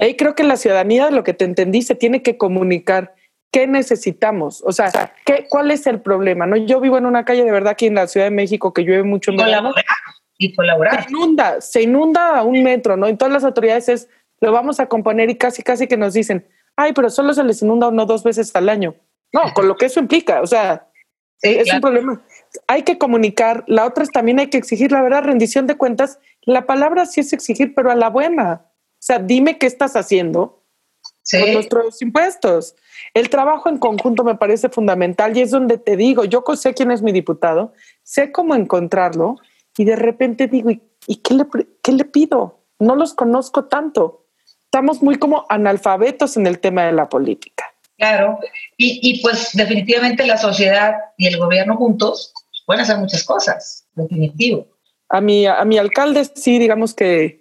Ahí 0.00 0.16
creo 0.16 0.34
que 0.34 0.44
la 0.44 0.56
ciudadanía, 0.56 1.10
lo 1.10 1.24
que 1.24 1.34
te 1.34 1.44
entendí, 1.44 1.82
se 1.82 1.94
tiene 1.94 2.22
que 2.22 2.36
comunicar 2.36 3.14
qué 3.50 3.66
necesitamos, 3.66 4.62
o 4.64 4.72
sea, 4.72 5.14
¿qué, 5.24 5.46
cuál 5.48 5.70
es 5.70 5.86
el 5.86 6.02
problema, 6.02 6.46
¿no? 6.46 6.56
Yo 6.56 6.80
vivo 6.80 6.98
en 6.98 7.06
una 7.06 7.24
calle 7.24 7.44
de 7.44 7.50
verdad 7.50 7.72
aquí 7.72 7.86
en 7.86 7.94
la 7.94 8.06
Ciudad 8.06 8.26
de 8.26 8.30
México 8.30 8.74
que 8.74 8.84
llueve 8.84 9.04
mucho 9.04 9.30
en 9.30 9.38
Colaborar 9.38 9.84
y 10.36 10.54
colaborar. 10.54 11.04
Se 11.04 11.10
inunda, 11.10 11.60
se 11.60 11.82
inunda 11.82 12.38
a 12.38 12.42
un 12.42 12.62
metro, 12.62 12.96
¿no? 12.96 13.06
En 13.08 13.16
todas 13.16 13.32
las 13.32 13.44
autoridades 13.44 13.88
es, 13.88 14.08
lo 14.40 14.52
vamos 14.52 14.80
a 14.80 14.86
componer 14.86 15.30
y 15.30 15.36
casi, 15.36 15.62
casi 15.62 15.86
que 15.86 15.96
nos 15.96 16.14
dicen, 16.14 16.46
ay, 16.76 16.92
pero 16.92 17.10
solo 17.10 17.34
se 17.34 17.44
les 17.44 17.62
inunda 17.62 17.88
uno 17.88 18.06
dos 18.06 18.22
veces 18.22 18.54
al 18.54 18.68
año. 18.68 18.94
No, 19.32 19.52
con 19.54 19.68
lo 19.68 19.76
que 19.76 19.86
eso 19.86 20.00
implica, 20.00 20.40
o 20.40 20.46
sea, 20.46 20.88
es 21.42 21.72
un 21.72 21.80
problema 21.80 22.22
hay 22.66 22.82
que 22.82 22.98
comunicar, 22.98 23.64
la 23.66 23.86
otra 23.86 24.04
es 24.04 24.10
también 24.10 24.38
hay 24.38 24.48
que 24.48 24.58
exigir, 24.58 24.92
la 24.92 25.02
verdad, 25.02 25.24
rendición 25.24 25.66
de 25.66 25.76
cuentas. 25.76 26.18
La 26.42 26.66
palabra 26.66 27.06
sí 27.06 27.20
es 27.20 27.32
exigir, 27.32 27.74
pero 27.74 27.90
a 27.90 27.96
la 27.96 28.10
buena. 28.10 28.66
O 28.94 29.00
sea, 29.00 29.18
dime 29.18 29.58
qué 29.58 29.66
estás 29.66 29.96
haciendo 29.96 30.64
con 31.30 31.52
nuestros 31.52 32.00
impuestos. 32.00 32.74
El 33.14 33.28
trabajo 33.28 33.68
en 33.68 33.78
conjunto 33.78 34.24
me 34.24 34.36
parece 34.36 34.68
fundamental 34.70 35.36
y 35.36 35.42
es 35.42 35.50
donde 35.50 35.78
te 35.78 35.96
digo, 35.96 36.24
yo 36.24 36.42
sé 36.56 36.74
quién 36.74 36.90
es 36.90 37.02
mi 37.02 37.12
diputado, 37.12 37.72
sé 38.02 38.32
cómo 38.32 38.54
encontrarlo 38.54 39.36
y 39.76 39.84
de 39.84 39.96
repente 39.96 40.48
digo, 40.48 40.70
¿y, 40.70 41.16
qué, 41.16 41.34
le, 41.34 41.46
qué 41.82 41.92
le 41.92 42.04
pido? 42.04 42.60
No 42.78 42.96
los 42.96 43.14
conozco 43.14 43.66
tanto. 43.66 44.24
Estamos 44.68 45.02
muy 45.02 45.16
como 45.16 45.46
analfabetos 45.48 46.36
en 46.36 46.46
el 46.46 46.58
tema 46.58 46.84
de 46.84 46.92
la 46.92 47.08
política. 47.08 47.64
Claro, 47.96 48.38
y, 48.76 49.00
y, 49.02 49.22
pues 49.22 49.50
definitivamente 49.54 50.26
la 50.26 50.36
sociedad 50.36 50.94
y 51.16 51.26
el 51.26 51.38
gobierno 51.38 51.74
juntos 51.76 52.34
pueden 52.66 52.82
hacer 52.82 52.98
muchas 52.98 53.24
cosas, 53.24 53.86
definitivo. 53.94 54.66
A 55.08 55.22
mi, 55.22 55.46
a 55.46 55.64
mi 55.64 55.78
alcalde 55.78 56.22
sí, 56.34 56.58
digamos 56.58 56.92
que, 56.92 57.38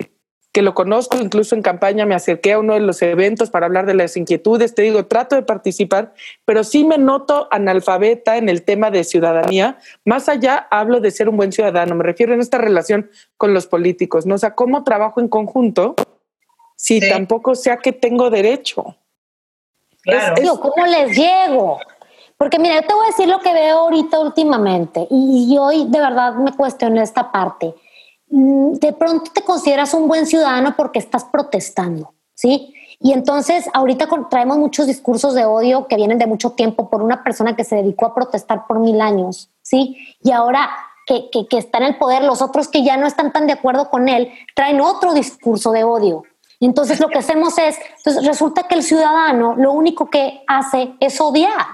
que 0.53 0.61
lo 0.61 0.73
conozco, 0.73 1.17
incluso 1.17 1.53
en 1.53 1.61
campaña 1.61 2.05
me 2.05 2.15
acerqué 2.15 2.53
a 2.53 2.59
uno 2.59 2.75
de 2.75 2.79
los 2.79 3.01
eventos 3.01 3.49
para 3.49 3.65
hablar 3.65 3.85
de 3.85 3.93
las 3.93 4.15
inquietudes, 4.15 4.73
te 4.73 4.83
digo, 4.83 5.05
trato 5.05 5.35
de 5.35 5.43
participar, 5.43 6.13
pero 6.45 6.63
sí 6.63 6.85
me 6.85 6.97
noto 6.97 7.49
analfabeta 7.51 8.37
en 8.37 8.47
el 8.47 8.63
tema 8.63 8.89
de 8.89 9.03
ciudadanía. 9.03 9.77
Más 10.05 10.29
allá 10.29 10.65
hablo 10.71 11.01
de 11.01 11.11
ser 11.11 11.27
un 11.27 11.35
buen 11.35 11.51
ciudadano, 11.51 11.93
me 11.93 12.05
refiero 12.05 12.33
en 12.33 12.39
esta 12.39 12.57
relación 12.57 13.11
con 13.35 13.53
los 13.53 13.67
políticos, 13.67 14.25
¿no? 14.25 14.35
O 14.35 14.37
sea, 14.39 14.55
¿cómo 14.55 14.85
trabajo 14.85 15.19
en 15.19 15.27
conjunto 15.27 15.95
si 16.77 16.99
tampoco 17.01 17.55
sea 17.55 17.77
que 17.77 17.91
tengo 17.91 18.29
derecho? 18.29 18.95
Claro. 20.03 20.35
¿Cómo 20.59 20.85
les 20.85 21.17
llego? 21.17 21.79
Porque 22.37 22.59
mira, 22.59 22.75
yo 22.75 22.87
te 22.87 22.93
voy 22.93 23.03
a 23.05 23.07
decir 23.07 23.27
lo 23.27 23.39
que 23.39 23.51
veo 23.51 23.79
ahorita 23.79 24.19
últimamente 24.19 25.07
y, 25.09 25.57
hoy 25.59 25.85
de 25.89 25.99
verdad 25.99 26.35
me 26.35 26.53
cuestioné 26.55 27.01
esta 27.01 27.31
parte. 27.31 27.73
Mm, 28.29 28.73
de 28.73 28.93
pronto 28.93 29.31
te 29.33 29.41
consideras 29.41 29.93
un 29.93 30.07
buen 30.07 30.27
ciudadano 30.27 30.75
porque 30.77 30.99
estás 30.99 31.25
protestando, 31.25 32.13
¿sí? 32.35 32.73
Y 32.99 33.13
entonces 33.13 33.69
ahorita 33.73 34.07
traemos 34.29 34.57
muchos 34.57 34.85
discursos 34.85 35.33
de 35.33 35.45
odio 35.45 35.87
que 35.87 35.95
vienen 35.95 36.19
de 36.19 36.27
mucho 36.27 36.51
tiempo 36.51 36.89
por 36.89 37.01
una 37.01 37.23
persona 37.23 37.55
que 37.55 37.63
se 37.63 37.75
dedicó 37.75 38.05
a 38.05 38.15
protestar 38.15 38.67
por 38.67 38.79
mil 38.79 39.01
años, 39.01 39.49
¿sí? 39.61 39.97
Y 40.21 40.31
ahora 40.31 40.69
que, 41.07 41.29
que, 41.31 41.57
está 41.57 41.79
en 41.79 41.85
el 41.85 41.97
poder, 41.97 42.23
los 42.23 42.41
otros 42.41 42.67
que 42.67 42.83
ya 42.83 42.97
no 42.97 43.07
están 43.07 43.31
tan 43.31 43.47
de 43.47 43.53
acuerdo 43.53 43.89
con 43.89 44.09
él, 44.09 44.31
traen 44.55 44.81
otro 44.81 45.13
discurso 45.13 45.71
de 45.71 45.83
odio. 45.83 46.23
Entonces 46.60 47.00
lo 47.00 47.10
que 47.10 47.20
hacemos 47.20 47.58
es, 47.58 47.78
entonces 47.98 48.26
resulta 48.26 48.63
que 48.63 48.76
el 48.76 48.84
ciudadano 48.84 49.56
lo 49.56 49.72
único 49.72 50.10
que 50.10 50.43
hace 50.48 50.93
es 51.00 51.22
odiar 51.22 51.65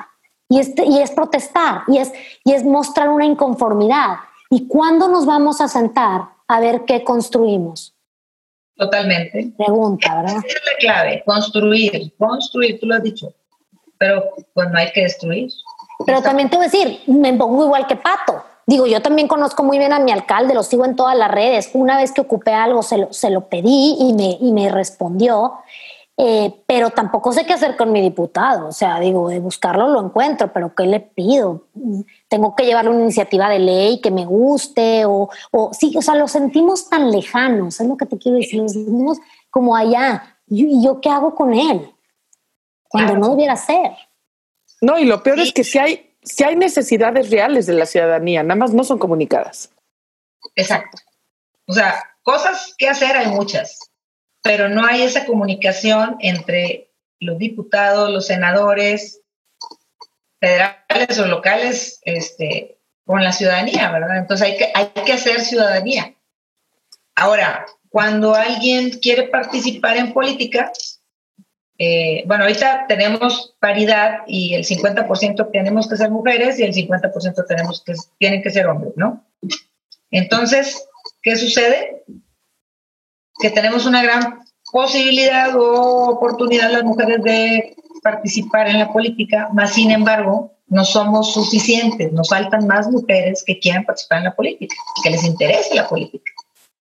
y 0.49 0.59
es, 0.59 0.73
y 0.77 0.99
es 0.99 1.11
protestar 1.11 1.83
y 1.87 1.99
es, 1.99 2.11
y 2.43 2.53
es 2.53 2.63
mostrar 2.63 3.09
una 3.09 3.25
inconformidad. 3.25 4.17
¿Y 4.49 4.67
cuándo 4.67 5.07
nos 5.07 5.25
vamos 5.25 5.61
a 5.61 5.67
sentar 5.67 6.29
a 6.47 6.59
ver 6.59 6.83
qué 6.85 7.03
construimos? 7.03 7.95
Totalmente. 8.75 9.53
Pregunta, 9.57 10.15
¿verdad? 10.15 10.37
Esa 10.45 10.57
es 10.57 10.63
la 10.65 10.77
clave, 10.79 11.23
construir, 11.25 12.13
construir, 12.17 12.79
tú 12.79 12.87
lo 12.87 12.95
has 12.95 13.03
dicho, 13.03 13.33
pero 13.97 14.31
pues 14.53 14.69
no 14.69 14.77
hay 14.77 14.91
que 14.91 15.03
destruir. 15.03 15.49
Pero 16.05 16.21
también 16.21 16.49
te 16.49 16.57
voy 16.57 16.65
a 16.65 16.69
decir, 16.69 17.01
me 17.07 17.33
pongo 17.33 17.65
igual 17.65 17.87
que 17.87 17.95
Pato. 17.95 18.43
Digo, 18.65 18.87
yo 18.87 19.01
también 19.01 19.27
conozco 19.27 19.63
muy 19.63 19.77
bien 19.77 19.93
a 19.93 19.99
mi 19.99 20.11
alcalde, 20.11 20.53
lo 20.53 20.63
sigo 20.63 20.85
en 20.85 20.95
todas 20.95 21.17
las 21.17 21.29
redes. 21.29 21.69
Una 21.73 21.97
vez 21.97 22.11
que 22.11 22.21
ocupé 22.21 22.53
algo, 22.53 22.81
se 22.81 22.97
lo, 22.97 23.13
se 23.13 23.29
lo 23.29 23.49
pedí 23.49 23.97
y 23.99 24.13
me, 24.13 24.37
y 24.39 24.51
me 24.51 24.69
respondió. 24.69 25.55
Eh, 26.15 26.53
pero 26.67 26.91
tampoco 26.91 27.33
sé 27.33 27.43
qué 27.45 27.53
hacer 27.53 27.75
con 27.75 27.91
mi 27.91 27.99
diputado. 27.99 28.67
O 28.67 28.71
sea, 28.71 28.99
digo, 28.99 29.29
de 29.29 29.39
buscarlo 29.39 29.87
lo 29.87 29.99
encuentro, 29.99 30.53
pero 30.53 30.75
¿qué 30.75 30.85
le 30.85 30.99
pido? 30.99 31.67
Tengo 32.27 32.55
que 32.55 32.65
llevarle 32.65 32.91
una 32.91 33.01
iniciativa 33.01 33.49
de 33.49 33.59
ley 33.59 33.99
que 33.99 34.11
me 34.11 34.25
guste 34.25 35.05
o, 35.05 35.29
o 35.51 35.73
sí, 35.73 35.93
o 35.97 36.01
sea, 36.01 36.15
lo 36.15 36.27
sentimos 36.27 36.87
tan 36.87 37.11
lejanos, 37.11 37.79
es 37.79 37.87
lo 37.87 37.97
que 37.97 38.05
te 38.05 38.17
quiero 38.17 38.37
decir, 38.37 38.61
lo 38.61 38.69
sentimos 38.69 39.17
como 39.49 39.75
allá. 39.75 40.37
¿Y 40.47 40.83
yo 40.83 41.01
qué 41.01 41.09
hago 41.09 41.33
con 41.33 41.53
él? 41.53 41.89
Cuando 42.87 43.17
no 43.17 43.29
debiera 43.29 43.55
ser. 43.55 43.91
No, 44.81 44.99
y 44.99 45.05
lo 45.05 45.23
peor 45.23 45.39
es 45.39 45.51
que 45.51 45.63
si 45.63 45.79
hay, 45.79 46.12
si 46.23 46.43
hay 46.43 46.55
necesidades 46.55 47.29
reales 47.29 47.65
de 47.65 47.73
la 47.73 47.85
ciudadanía, 47.85 48.43
nada 48.43 48.59
más 48.59 48.73
no 48.73 48.83
son 48.83 48.99
comunicadas. 48.99 49.71
Exacto. 50.55 50.97
O 51.65 51.73
sea, 51.73 52.03
cosas 52.21 52.75
que 52.77 52.87
hacer 52.87 53.15
hay 53.15 53.27
muchas 53.27 53.93
pero 54.43 54.69
no 54.69 54.85
hay 54.85 55.01
esa 55.01 55.25
comunicación 55.25 56.17
entre 56.19 56.91
los 57.19 57.39
diputados, 57.39 58.11
los 58.11 58.27
senadores 58.27 59.21
federales 60.39 61.17
o 61.17 61.25
locales 61.25 62.01
este, 62.03 62.77
con 63.05 63.23
la 63.23 63.31
ciudadanía, 63.31 63.89
¿verdad? 63.89 64.17
Entonces 64.17 64.47
hay 64.47 64.57
que, 64.57 64.71
hay 64.75 64.87
que 65.05 65.13
hacer 65.13 65.39
ciudadanía. 65.41 66.13
Ahora, 67.15 67.65
cuando 67.89 68.35
alguien 68.35 68.89
quiere 68.99 69.29
participar 69.29 69.95
en 69.95 70.11
política, 70.11 70.73
eh, 71.77 72.23
bueno, 72.27 72.43
ahorita 72.43 72.85
tenemos 72.87 73.55
paridad 73.59 74.19
y 74.27 74.53
el 74.53 74.63
50% 74.63 75.49
tenemos 75.51 75.87
que 75.87 75.97
ser 75.97 76.11
mujeres 76.11 76.59
y 76.59 76.63
el 76.63 76.73
50% 76.73 77.45
tenemos 77.47 77.83
que, 77.85 77.93
tienen 78.19 78.41
que 78.41 78.51
ser 78.51 78.67
hombres, 78.67 78.93
¿no? 78.95 79.25
Entonces, 80.11 80.87
¿qué 81.21 81.35
sucede? 81.35 82.03
que 83.39 83.49
tenemos 83.49 83.85
una 83.85 84.01
gran 84.01 84.39
posibilidad 84.71 85.55
o 85.55 86.09
oportunidad 86.11 86.71
las 86.71 86.83
mujeres 86.83 87.21
de 87.23 87.75
participar 88.01 88.69
en 88.69 88.79
la 88.79 88.91
política, 88.91 89.49
más 89.53 89.73
sin 89.73 89.91
embargo, 89.91 90.51
no 90.67 90.83
somos 90.85 91.33
suficientes, 91.33 92.11
nos 92.11 92.29
faltan 92.29 92.65
más 92.67 92.89
mujeres 92.89 93.43
que 93.45 93.59
quieran 93.59 93.83
participar 93.83 94.19
en 94.19 94.23
la 94.25 94.35
política, 94.35 94.75
que 95.03 95.09
les 95.09 95.23
interese 95.23 95.75
la 95.75 95.87
política. 95.87 96.31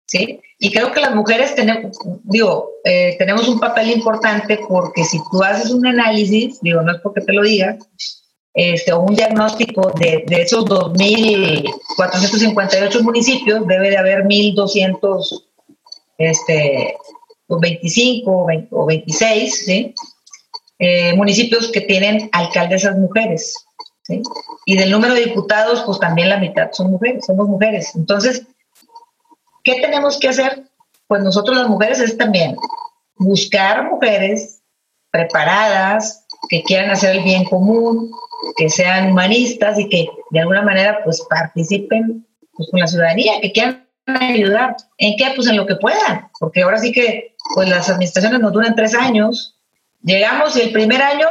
¿Sí? 0.10 0.42
Y 0.60 0.72
creo 0.72 0.92
que 0.92 1.00
las 1.00 1.16
mujeres 1.16 1.56
tenemos, 1.56 1.98
digo, 2.24 2.70
eh, 2.84 3.16
tenemos 3.18 3.48
un 3.48 3.60
papel 3.60 3.90
importante 3.92 4.60
porque 4.68 5.06
si 5.06 5.20
tú 5.32 5.42
haces 5.44 5.72
un 5.72 5.86
análisis, 5.86 6.60
digo, 6.62 6.82
no 6.82 6.92
es 6.92 6.98
porque 7.02 7.22
te 7.22 7.32
lo 7.34 7.44
diga, 7.44 7.78
este, 8.54 8.92
o 8.92 9.02
un 9.02 9.14
diagnóstico 9.16 9.92
de, 10.00 10.26
de 10.28 10.42
esos 10.42 10.66
2.458 10.66 13.02
municipios, 13.02 13.68
debe 13.68 13.92
de 13.92 13.98
haber 13.98 14.24
1.200 14.26 15.44
este, 16.18 16.98
o 17.48 17.60
25 17.60 18.48
o, 18.72 18.86
26 18.86 19.68
eh, 20.80 21.14
municipios 21.16 21.72
que 21.72 21.82
tienen 21.82 22.30
alcaldesas 22.32 22.98
mujeres. 22.98 23.54
Y 24.66 24.76
del 24.76 24.90
número 24.90 25.14
de 25.14 25.26
diputados, 25.26 25.84
pues 25.86 26.00
también 26.00 26.30
la 26.30 26.40
mitad 26.40 26.72
son 26.72 26.90
mujeres, 26.90 27.28
somos 27.28 27.48
mujeres. 27.48 27.92
Entonces, 27.96 28.42
¿qué 29.64 29.82
tenemos 29.82 30.20
que 30.20 30.30
hacer? 30.30 30.64
Pues 31.08 31.24
nosotros 31.24 31.58
las 31.58 31.68
mujeres 31.68 32.00
es 32.00 32.18
también 32.18 32.56
buscar 33.16 33.90
mujeres 33.90 34.62
preparadas, 35.12 36.26
que 36.50 36.64
quieran 36.64 36.92
hacer 36.92 37.18
el 37.18 37.24
bien 37.24 37.44
común, 37.44 38.12
que 38.58 38.70
sean 38.70 39.12
humanistas 39.12 39.78
y 39.80 39.90
que 39.90 40.08
de 40.32 40.40
alguna 40.40 40.62
manera 40.62 41.02
pues 41.04 41.22
participen 41.30 42.26
pues, 42.54 42.70
con 42.70 42.80
la 42.80 42.88
ciudadanía, 42.88 43.42
que 43.42 43.52
quieran 43.52 43.88
ayudar. 44.06 44.76
¿En 44.98 45.16
qué? 45.18 45.32
Pues 45.36 45.48
en 45.48 45.58
lo 45.58 45.66
que 45.66 45.76
puedan, 45.76 46.30
porque 46.40 46.62
ahora 46.62 46.80
sí 46.80 46.92
que 46.92 47.36
pues 47.56 47.70
las 47.70 47.90
administraciones 47.90 48.40
nos 48.40 48.54
duran 48.54 48.76
tres 48.76 48.96
años. 48.96 49.56
Llegamos 50.02 50.56
y 50.56 50.62
el 50.62 50.72
primer 50.72 51.02
año, 51.02 51.28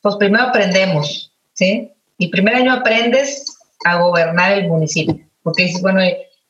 pues 0.00 0.16
primero 0.16 0.44
aprendemos, 0.44 1.32
¿sí? 1.52 1.92
Y 2.18 2.28
primer 2.28 2.54
año 2.54 2.72
aprendes 2.72 3.44
a 3.84 3.96
gobernar 3.96 4.52
el 4.52 4.68
municipio, 4.68 5.18
porque 5.42 5.64
dices, 5.64 5.82
bueno, 5.82 6.00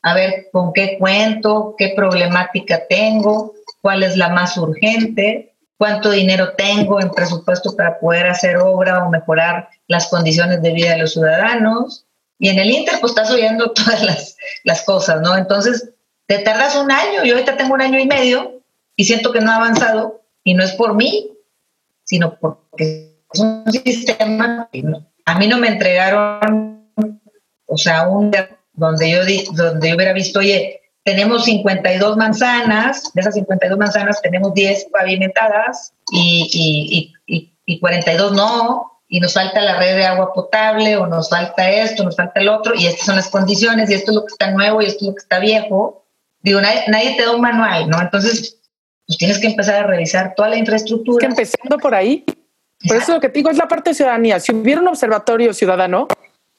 a 0.03 0.15
ver, 0.15 0.49
¿con 0.53 0.73
qué 0.73 0.99
cuento? 0.99 1.75
¿Qué 1.79 1.93
problemática 1.95 2.83
tengo? 2.89 3.55
¿Cuál 3.81 4.03
es 4.03 4.17
la 4.17 4.29
más 4.29 4.57
urgente? 4.57 5.55
¿Cuánto 5.77 6.11
dinero 6.11 6.55
tengo 6.57 7.01
en 7.01 7.11
presupuesto 7.11 7.75
para 7.77 7.99
poder 7.99 8.27
hacer 8.27 8.57
obra 8.57 9.05
o 9.05 9.11
mejorar 9.11 9.69
las 9.87 10.09
condiciones 10.09 10.63
de 10.63 10.73
vida 10.73 10.93
de 10.93 10.99
los 10.99 11.13
ciudadanos? 11.13 12.07
Y 12.39 12.49
en 12.49 12.59
el 12.59 12.71
Inter, 12.71 12.95
pues 13.01 13.13
estás 13.13 13.31
oyendo 13.31 13.71
todas 13.75 14.03
las, 14.03 14.37
las 14.65 14.83
cosas, 14.83 15.21
¿no? 15.21 15.37
Entonces, 15.37 15.91
te 16.27 16.39
tardas 16.39 16.77
un 16.77 16.91
año, 16.91 17.25
yo 17.25 17.35
ahorita 17.35 17.57
tengo 17.57 17.75
un 17.75 17.83
año 17.83 17.99
y 17.99 18.07
medio 18.07 18.61
y 18.97 19.05
siento 19.05 19.33
que 19.33 19.41
no 19.41 19.51
ha 19.51 19.57
avanzado 19.57 20.23
y 20.45 20.55
no 20.55 20.63
es 20.65 20.73
por 20.73 20.95
mí, 20.95 21.33
sino 22.05 22.39
porque 22.39 23.17
es 23.33 23.41
un 23.41 23.65
sistema 23.73 24.69
a 25.25 25.39
mí 25.39 25.47
no 25.47 25.59
me 25.59 25.69
entregaron, 25.69 26.93
o 27.67 27.77
sea, 27.77 28.09
un 28.09 28.31
donde 28.75 29.11
yo, 29.11 29.19
donde 29.53 29.89
yo 29.89 29.97
hubiera 29.97 30.13
visto, 30.13 30.41
oye, 30.41 30.81
tenemos 31.05 31.45
52 31.45 32.17
manzanas, 32.17 33.13
de 33.13 33.21
esas 33.21 33.35
52 33.35 33.79
manzanas 33.79 34.23
tenemos 34.23 34.55
10 34.55 34.87
pavimentadas 34.93 35.93
y, 36.11 37.13
y, 37.27 37.35
y, 37.35 37.53
y 37.67 37.81
42 37.81 38.33
no, 38.33 38.93
y 39.09 39.21
nos 39.21 39.35
falta 39.35 39.61
la 39.61 39.79
red 39.79 39.97
de 39.97 40.07
agua 40.07 40.33
potable 40.33 40.97
o 40.97 41.07
nos 41.07 41.29
falta 41.29 41.71
esto, 41.71 42.03
nos 42.03 42.17
falta 42.17 42.41
el 42.41 42.49
otro, 42.49 42.75
y 42.75 42.87
estas 42.87 43.05
son 43.05 43.17
las 43.17 43.29
condiciones, 43.29 43.91
y 43.91 43.95
esto 43.95 44.11
es 44.11 44.15
lo 44.15 44.25
que 44.25 44.33
está 44.33 44.51
nuevo 44.53 44.81
y 44.81 44.87
esto 44.87 45.05
es 45.05 45.09
lo 45.09 45.15
que 45.15 45.21
está 45.21 45.39
viejo. 45.39 46.07
Digo, 46.41 46.61
nadie, 46.61 47.15
te 47.17 47.23
da 47.23 47.33
un 47.33 47.43
manual, 47.43 47.91
¿no? 47.91 48.01
Entonces, 48.01 48.59
pues 49.07 49.19
tienes 49.19 49.39
que 49.39 49.49
empezar 49.49 49.85
a 49.85 49.87
revisar 49.87 50.35
toda 50.35 50.49
la 50.49 50.57
infraestructura. 50.57 51.27
empezando 51.27 51.77
por 51.79 51.95
ahí. 51.95 52.25
Por 52.89 52.97
eso 52.97 53.13
lo 53.13 53.21
que 53.21 53.29
te 53.29 53.35
digo 53.35 53.51
es 53.51 53.59
la 53.59 53.69
parte 53.69 53.91
de 53.91 53.95
ciudadanía. 53.95 54.41
Si 54.41 54.53
hubiera 54.53 54.81
un 54.81 54.89
observatorio 54.89 55.53
ciudadano, 55.53 56.09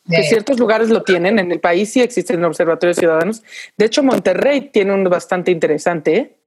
que 0.09 0.23
ciertos 0.23 0.59
lugares 0.59 0.89
lo 0.89 1.03
tienen, 1.03 1.39
en 1.39 1.51
el 1.51 1.59
país 1.59 1.91
sí 1.91 2.01
existen 2.01 2.43
observatorios 2.43 2.97
ciudadanos. 2.97 3.43
De 3.77 3.85
hecho, 3.85 4.03
Monterrey 4.03 4.69
tiene 4.71 4.93
uno 4.93 5.09
bastante 5.09 5.51
interesante. 5.51 6.15
¿eh? 6.17 6.37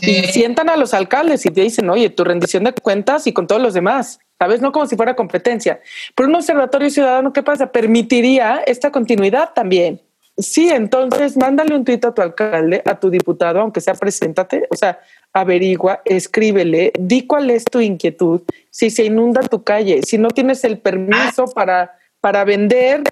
Y 0.00 0.24
sientan 0.24 0.68
a 0.68 0.76
los 0.76 0.92
alcaldes 0.94 1.46
y 1.46 1.50
te 1.50 1.60
dicen, 1.60 1.88
oye, 1.90 2.10
tu 2.10 2.24
rendición 2.24 2.64
de 2.64 2.72
cuentas 2.72 3.26
y 3.26 3.32
con 3.32 3.46
todos 3.46 3.62
los 3.62 3.74
demás. 3.74 4.18
¿sabes? 4.38 4.60
No 4.60 4.72
como 4.72 4.86
si 4.86 4.96
fuera 4.96 5.16
competencia. 5.16 5.80
Pero 6.14 6.28
un 6.28 6.34
observatorio 6.34 6.90
ciudadano, 6.90 7.32
¿qué 7.32 7.42
pasa? 7.42 7.72
Permitiría 7.72 8.62
esta 8.66 8.90
continuidad 8.90 9.52
también. 9.54 10.00
Sí, 10.36 10.68
entonces 10.68 11.36
mándale 11.36 11.76
un 11.76 11.84
tuit 11.84 12.04
a 12.04 12.12
tu 12.12 12.20
alcalde, 12.20 12.82
a 12.84 12.98
tu 12.98 13.08
diputado, 13.08 13.60
aunque 13.60 13.80
sea 13.80 13.94
preséntate, 13.94 14.66
o 14.68 14.74
sea, 14.74 14.98
averigua, 15.32 16.02
escríbele, 16.04 16.92
di 16.98 17.26
cuál 17.26 17.50
es 17.50 17.64
tu 17.64 17.80
inquietud, 17.80 18.42
si 18.68 18.90
se 18.90 19.04
inunda 19.04 19.42
tu 19.42 19.62
calle, 19.62 20.02
si 20.02 20.18
no 20.18 20.28
tienes 20.28 20.64
el 20.64 20.78
permiso 20.78 21.46
para, 21.54 21.96
para 22.24 22.42
vender, 22.44 23.02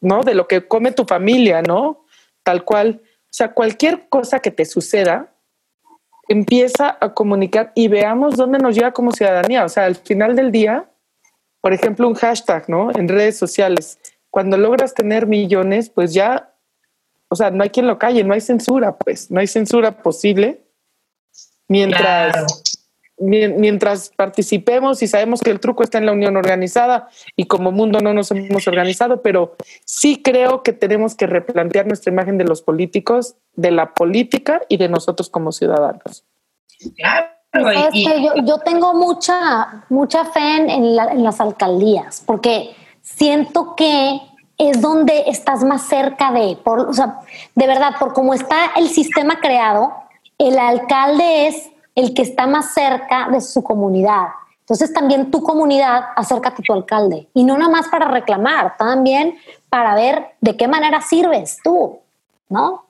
¿no? 0.00 0.24
De 0.24 0.34
lo 0.34 0.48
que 0.48 0.66
come 0.66 0.90
tu 0.90 1.04
familia, 1.04 1.62
¿no? 1.62 2.06
Tal 2.42 2.64
cual. 2.64 3.02
O 3.04 3.30
sea, 3.30 3.54
cualquier 3.54 4.08
cosa 4.08 4.40
que 4.40 4.50
te 4.50 4.64
suceda, 4.64 5.32
empieza 6.26 6.98
a 7.00 7.14
comunicar 7.14 7.70
y 7.76 7.86
veamos 7.86 8.34
dónde 8.34 8.58
nos 8.58 8.74
lleva 8.74 8.90
como 8.90 9.12
ciudadanía. 9.12 9.64
O 9.64 9.68
sea, 9.68 9.84
al 9.84 9.94
final 9.94 10.34
del 10.34 10.50
día, 10.50 10.90
por 11.60 11.72
ejemplo, 11.72 12.08
un 12.08 12.14
hashtag, 12.14 12.68
¿no? 12.68 12.90
En 12.90 13.06
redes 13.06 13.38
sociales. 13.38 14.00
Cuando 14.28 14.58
logras 14.58 14.92
tener 14.92 15.28
millones, 15.28 15.88
pues 15.88 16.12
ya, 16.12 16.52
o 17.28 17.36
sea, 17.36 17.52
no 17.52 17.62
hay 17.62 17.70
quien 17.70 17.86
lo 17.86 17.96
calle, 17.96 18.24
no 18.24 18.34
hay 18.34 18.40
censura, 18.40 18.98
pues, 18.98 19.30
no 19.30 19.38
hay 19.38 19.46
censura 19.46 20.02
posible. 20.02 20.64
Mientras, 21.68 22.67
mientras 23.20 24.10
participemos 24.14 25.02
y 25.02 25.08
sabemos 25.08 25.40
que 25.40 25.50
el 25.50 25.60
truco 25.60 25.82
está 25.82 25.98
en 25.98 26.06
la 26.06 26.12
unión 26.12 26.36
organizada 26.36 27.08
y 27.36 27.46
como 27.46 27.72
mundo 27.72 28.00
no 28.00 28.14
nos 28.14 28.30
hemos 28.30 28.66
organizado, 28.68 29.22
pero 29.22 29.56
sí 29.84 30.22
creo 30.22 30.62
que 30.62 30.72
tenemos 30.72 31.14
que 31.14 31.26
replantear 31.26 31.86
nuestra 31.86 32.12
imagen 32.12 32.38
de 32.38 32.44
los 32.44 32.62
políticos, 32.62 33.36
de 33.54 33.70
la 33.70 33.94
política 33.94 34.62
y 34.68 34.76
de 34.76 34.88
nosotros 34.88 35.28
como 35.28 35.52
ciudadanos. 35.52 36.24
Claro, 36.96 37.28
yo, 38.44 38.58
tengo 38.58 38.94
mucha, 38.94 39.84
mucha 39.88 40.24
fe 40.26 40.56
en, 40.56 40.94
las 40.96 41.40
alcaldías, 41.40 42.22
porque 42.24 42.74
siento 43.00 43.74
que 43.74 44.20
es 44.58 44.80
donde 44.80 45.24
estás 45.26 45.64
más 45.64 45.82
cerca 45.88 46.32
de, 46.32 46.56
por, 46.62 46.80
o 46.80 46.92
sea, 46.92 47.20
de 47.54 47.66
verdad, 47.66 47.92
por 47.98 48.12
cómo 48.12 48.34
está 48.34 48.72
el 48.76 48.88
sistema 48.88 49.40
creado, 49.40 49.92
el 50.36 50.58
alcalde 50.58 51.48
es 51.48 51.70
el 51.98 52.14
que 52.14 52.22
está 52.22 52.46
más 52.46 52.74
cerca 52.74 53.28
de 53.28 53.40
su 53.40 53.64
comunidad. 53.64 54.28
Entonces 54.60 54.92
también 54.92 55.32
tu 55.32 55.42
comunidad 55.42 56.00
acércate 56.14 56.62
a 56.62 56.64
tu 56.64 56.72
alcalde 56.72 57.26
y 57.34 57.42
no 57.42 57.58
nada 57.58 57.68
más 57.68 57.88
para 57.88 58.06
reclamar, 58.08 58.76
también 58.76 59.36
para 59.68 59.96
ver 59.96 60.26
de 60.40 60.56
qué 60.56 60.68
manera 60.68 61.00
sirves 61.00 61.58
tú, 61.64 61.98
¿no? 62.48 62.86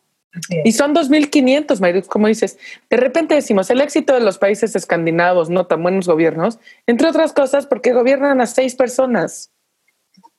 Y 0.63 0.73
son 0.73 0.95
2.500, 0.95 1.81
Mayrux, 1.81 2.07
como 2.07 2.27
dices. 2.27 2.59
De 2.91 2.99
repente 2.99 3.35
decimos, 3.35 3.71
el 3.71 3.81
éxito 3.81 4.13
de 4.13 4.21
los 4.21 4.37
países 4.37 4.77
escandinavos, 4.77 5.49
no 5.49 5.67
tan 5.67 5.83
buenos 5.83 6.07
gobiernos, 6.07 6.59
entre 6.87 7.09
otras 7.09 7.33
cosas 7.33 7.67
porque 7.67 7.95
gobiernan 7.95 8.43
a 8.43 8.47
seis 8.47 8.75
personas. 8.75 9.51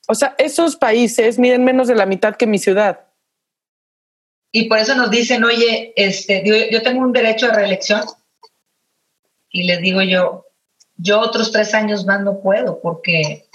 O 0.07 0.13
sea, 0.13 0.35
esos 0.37 0.75
países 0.75 1.39
miden 1.39 1.63
menos 1.63 1.87
de 1.87 1.95
la 1.95 2.05
mitad 2.05 2.35
que 2.35 2.45
mi 2.45 2.59
ciudad. 2.59 2.99
Y 4.51 4.69
por 4.69 4.77
eso 4.77 4.93
nos 4.95 5.09
dicen, 5.09 5.43
oye, 5.43 5.91
este, 5.95 6.43
yo, 6.71 6.81
tengo 6.83 7.01
un 7.01 7.13
derecho 7.13 7.47
de 7.47 7.53
reelección. 7.53 8.01
Y 9.51 9.63
les 9.63 9.81
digo 9.81 10.01
yo, 10.01 10.45
yo 10.97 11.19
otros 11.19 11.51
tres 11.51 11.73
años 11.73 12.05
más 12.05 12.21
no 12.21 12.41
puedo 12.41 12.81
porque 12.81 13.45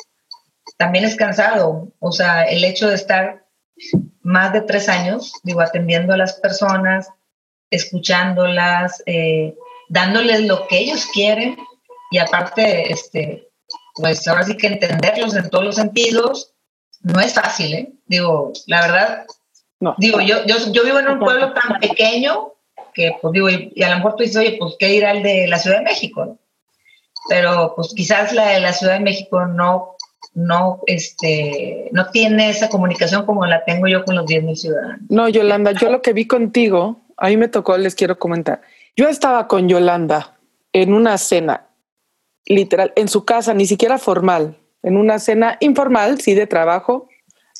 también 0.77 1.05
es 1.05 1.15
cansado. 1.15 1.93
O 2.01 2.13
sea, 2.13 2.45
el 2.45 2.65
hecho 2.65 2.89
de 2.89 2.97
estar 2.97 3.45
más 4.23 4.53
de 4.53 4.63
tres 4.63 4.89
años, 4.89 5.33
digo, 5.43 5.61
atendiendo 5.61 6.15
a 6.15 6.17
las 6.17 6.35
personas, 6.35 7.09
escuchándolas, 7.71 9.03
eh, 9.07 9.55
dándoles 9.89 10.43
lo 10.43 10.67
que 10.67 10.79
ellos 10.79 11.07
quieren 11.13 11.57
y 12.11 12.19
aparte, 12.19 12.93
este, 12.93 13.49
pues 13.95 14.27
ahora 14.27 14.45
sí 14.45 14.57
que 14.57 14.69
entenderlos 14.69 15.35
en 15.35 15.51
todos 15.51 15.65
los 15.65 15.77
sentidos, 15.77 16.55
no 17.01 17.21
es 17.21 17.35
fácil, 17.35 17.75
¿eh? 17.75 17.93
Digo, 18.07 18.53
la 18.67 18.81
verdad, 18.81 19.27
no. 19.81 19.95
digo, 19.99 20.21
yo, 20.21 20.45
yo, 20.47 20.57
yo 20.73 20.85
vivo 20.85 20.99
en 20.99 21.09
un 21.09 21.19
pueblo 21.19 21.53
tan 21.53 21.79
pequeño 21.79 22.54
que, 22.93 23.17
pues 23.21 23.33
digo, 23.33 23.49
y, 23.51 23.83
a 23.83 23.91
lo 23.91 23.97
mejor 23.97 24.17
tú 24.17 24.23
dices, 24.23 24.37
oye, 24.37 24.57
pues, 24.59 24.77
¿qué 24.79 24.87
dirá 24.87 25.13
el 25.13 25.23
de 25.23 25.47
la 25.49 25.59
Ciudad 25.59 25.79
de 25.79 25.85
México? 25.85 26.39
Pero, 27.29 27.75
pues, 27.75 27.93
quizás 27.95 28.33
la 28.33 28.49
de 28.49 28.61
la 28.61 28.73
Ciudad 28.73 28.95
de 28.95 29.01
México 29.01 29.47
no 29.47 29.95
no, 30.35 30.81
este, 30.87 31.89
no 31.93 32.11
tiene 32.11 32.51
esa 32.51 32.69
comunicación 32.69 33.25
como 33.25 33.47
la 33.47 33.65
tengo 33.65 33.87
yo 33.87 34.05
con 34.05 34.17
los 34.17 34.27
10.000 34.27 34.57
ciudadanos. 34.57 35.01
No, 35.09 35.29
Yolanda, 35.29 35.73
yo 35.73 35.91
lo 35.91 36.03
que 36.03 36.13
vi 36.13 36.27
contigo, 36.27 37.01
a 37.17 37.29
mí 37.29 37.37
me 37.37 37.49
tocó, 37.49 37.77
les 37.79 37.95
quiero 37.95 38.19
comentar. 38.19 38.61
Yo 38.97 39.09
estaba 39.09 39.47
con 39.49 39.69
Yolanda 39.69 40.37
en 40.73 40.93
una 40.93 41.19
cena, 41.19 41.69
literal, 42.47 42.93
en 42.97 43.09
su 43.09 43.25
casa, 43.25 43.55
ni 43.55 43.67
siquiera 43.67 43.99
formal, 43.99 44.59
en 44.83 44.97
una 44.97 45.19
cena 45.21 45.57
informal, 45.61 46.21
sí, 46.21 46.35
de 46.35 46.49
trabajo, 46.49 47.09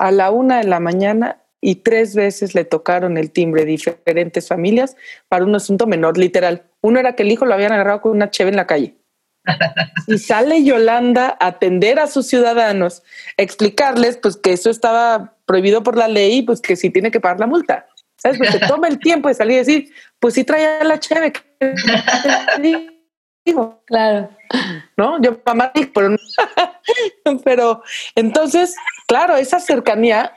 a 0.01 0.11
la 0.11 0.33
una 0.33 0.59
de 0.59 0.65
la 0.65 0.81
mañana 0.81 1.39
y 1.67 1.77
tres 1.77 2.15
veces 2.15 2.55
le 2.55 2.67
tocaron 2.67 3.17
el 3.17 3.31
timbre 3.31 3.65
diferentes 3.65 4.49
familias 4.49 4.99
para 5.29 5.47
un 5.47 5.55
asunto 5.55 5.87
menor, 5.87 6.19
literal. 6.19 6.65
Uno 6.83 7.01
era 7.01 7.17
que 7.17 7.23
el 7.23 7.33
hijo 7.33 7.47
lo 7.47 7.55
habían 7.55 7.73
agarrado 7.73 8.03
con 8.03 8.13
una 8.13 8.29
cheve 8.29 8.51
en 8.51 8.57
la 8.57 8.67
calle. 8.67 8.99
Y 10.07 10.19
sale 10.19 10.63
Yolanda 10.63 11.39
a 11.41 11.47
atender 11.47 11.99
a 11.99 12.07
sus 12.07 12.27
ciudadanos, 12.27 13.03
explicarles 13.39 14.19
pues 14.19 14.37
que 14.37 14.53
eso 14.53 14.69
estaba 14.69 15.37
prohibido 15.47 15.83
por 15.83 15.97
la 15.97 16.07
ley, 16.07 16.43
pues 16.43 16.61
que 16.61 16.77
sí 16.77 16.91
tiene 16.91 17.11
que 17.11 17.21
pagar 17.21 17.41
la 17.41 17.47
multa. 17.47 17.87
¿Sabes? 18.19 18.37
Pues 18.37 18.51
se 18.51 18.59
toma 18.69 18.89
el 18.89 18.99
tiempo 18.99 19.29
de 19.29 19.35
salir 19.35 19.55
y 19.55 19.59
decir, 19.59 19.93
pues 20.19 20.35
sí 20.35 20.45
traía 20.45 20.85
la 20.85 21.01
cheve. 21.01 21.33
Digo, 23.47 23.83
claro. 23.87 24.29
¿No? 24.99 25.21
Yo 25.23 25.41
mamá 25.47 25.73
pero, 25.95 26.15
pero 27.45 27.83
entonces, 28.15 28.77
claro, 29.07 29.37
esa 29.37 29.61
cercanía, 29.61 30.31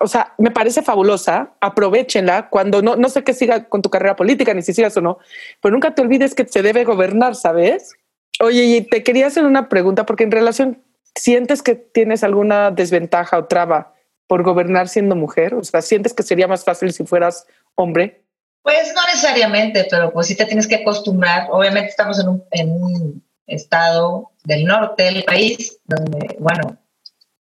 o 0.00 0.06
sea, 0.06 0.34
me 0.38 0.50
parece 0.50 0.82
fabulosa, 0.82 1.54
aprovechenla 1.60 2.48
cuando 2.48 2.80
no, 2.82 2.96
no 2.96 3.08
sé 3.08 3.24
qué 3.24 3.34
siga 3.34 3.68
con 3.68 3.82
tu 3.82 3.90
carrera 3.90 4.16
política, 4.16 4.54
ni 4.54 4.62
si 4.62 4.72
sigas 4.72 4.96
o 4.96 5.00
no, 5.00 5.18
pero 5.60 5.72
nunca 5.72 5.94
te 5.94 6.02
olvides 6.02 6.34
que 6.34 6.46
se 6.46 6.62
debe 6.62 6.84
gobernar, 6.84 7.34
¿sabes? 7.34 7.94
Oye, 8.40 8.64
y 8.64 8.80
te 8.82 9.02
quería 9.02 9.26
hacer 9.26 9.44
una 9.44 9.68
pregunta, 9.68 10.06
porque 10.06 10.24
en 10.24 10.30
relación, 10.30 10.82
¿sientes 11.14 11.62
que 11.62 11.74
tienes 11.74 12.22
alguna 12.22 12.70
desventaja 12.70 13.38
o 13.38 13.46
traba 13.46 13.94
por 14.26 14.42
gobernar 14.42 14.88
siendo 14.88 15.16
mujer? 15.16 15.54
O 15.54 15.64
sea, 15.64 15.82
¿sientes 15.82 16.14
que 16.14 16.22
sería 16.22 16.48
más 16.48 16.64
fácil 16.64 16.92
si 16.92 17.04
fueras 17.04 17.46
hombre? 17.74 18.24
Pues 18.62 18.92
no 18.94 19.02
necesariamente, 19.12 19.86
pero 19.90 20.12
pues 20.12 20.26
sí 20.26 20.36
te 20.36 20.46
tienes 20.46 20.66
que 20.66 20.76
acostumbrar. 20.76 21.48
Obviamente 21.50 21.90
estamos 21.90 22.18
en 22.18 22.28
un, 22.28 22.44
en 22.50 22.70
un 22.70 23.24
estado 23.46 24.30
del 24.44 24.64
norte 24.64 25.02
del 25.02 25.24
país, 25.24 25.78
donde, 25.84 26.36
bueno, 26.38 26.78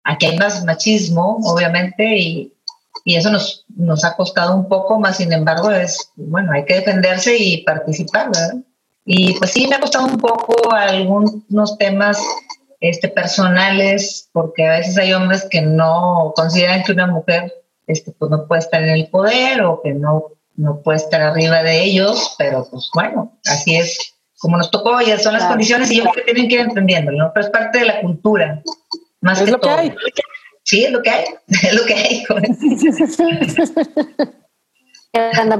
aquí 0.04 0.26
hay 0.26 0.36
más 0.36 0.64
machismo, 0.64 1.38
obviamente, 1.44 2.16
y, 2.16 2.52
y 3.04 3.16
eso 3.16 3.30
nos, 3.30 3.64
nos 3.76 4.04
ha 4.04 4.16
costado 4.16 4.54
un 4.56 4.68
poco, 4.68 4.98
más 4.98 5.16
sin 5.16 5.32
embargo, 5.32 5.70
es, 5.70 6.10
bueno, 6.16 6.52
hay 6.52 6.64
que 6.64 6.74
defenderse 6.74 7.36
y 7.36 7.64
participar, 7.64 8.26
¿verdad? 8.26 8.54
Y 9.04 9.34
pues 9.34 9.50
sí, 9.50 9.66
me 9.66 9.76
ha 9.76 9.80
costado 9.80 10.06
un 10.06 10.18
poco 10.18 10.72
algunos 10.72 11.76
temas 11.78 12.22
este, 12.80 13.08
personales, 13.08 14.28
porque 14.32 14.66
a 14.66 14.78
veces 14.78 14.96
hay 14.98 15.12
hombres 15.12 15.46
que 15.50 15.62
no 15.62 16.32
consideran 16.36 16.82
que 16.82 16.92
una 16.92 17.06
mujer 17.06 17.52
este, 17.86 18.12
pues 18.12 18.30
no 18.30 18.46
puede 18.46 18.60
estar 18.60 18.82
en 18.82 18.90
el 18.90 19.08
poder 19.08 19.62
o 19.62 19.80
que 19.82 19.92
no, 19.92 20.26
no 20.56 20.80
puede 20.82 20.98
estar 20.98 21.20
arriba 21.20 21.62
de 21.62 21.82
ellos, 21.82 22.34
pero 22.38 22.66
pues 22.70 22.90
bueno, 22.94 23.38
así 23.46 23.76
es 23.76 24.14
como 24.38 24.56
nos 24.56 24.72
tocó, 24.72 25.00
ya 25.00 25.18
son 25.20 25.34
las 25.34 25.44
condiciones 25.44 25.88
y 25.92 25.98
yo 25.98 26.02
creo 26.02 26.14
que 26.14 26.32
tienen 26.32 26.48
que 26.48 26.54
ir 26.56 26.60
entendiendo, 26.62 27.12
¿no? 27.12 27.30
Pero 27.32 27.46
es 27.46 27.52
parte 27.52 27.78
de 27.78 27.84
la 27.84 28.00
cultura, 28.00 28.60
más 29.22 29.40
es 29.40 29.50
lo 29.50 29.58
que 29.58 29.70
hay. 29.70 29.94
Sí, 30.64 30.84
es 30.84 30.92
lo 30.92 31.00
que 31.02 31.10
hay, 31.10 31.24
es 31.48 31.74
lo 31.74 31.84
que 31.86 31.94
hay. 31.94 32.24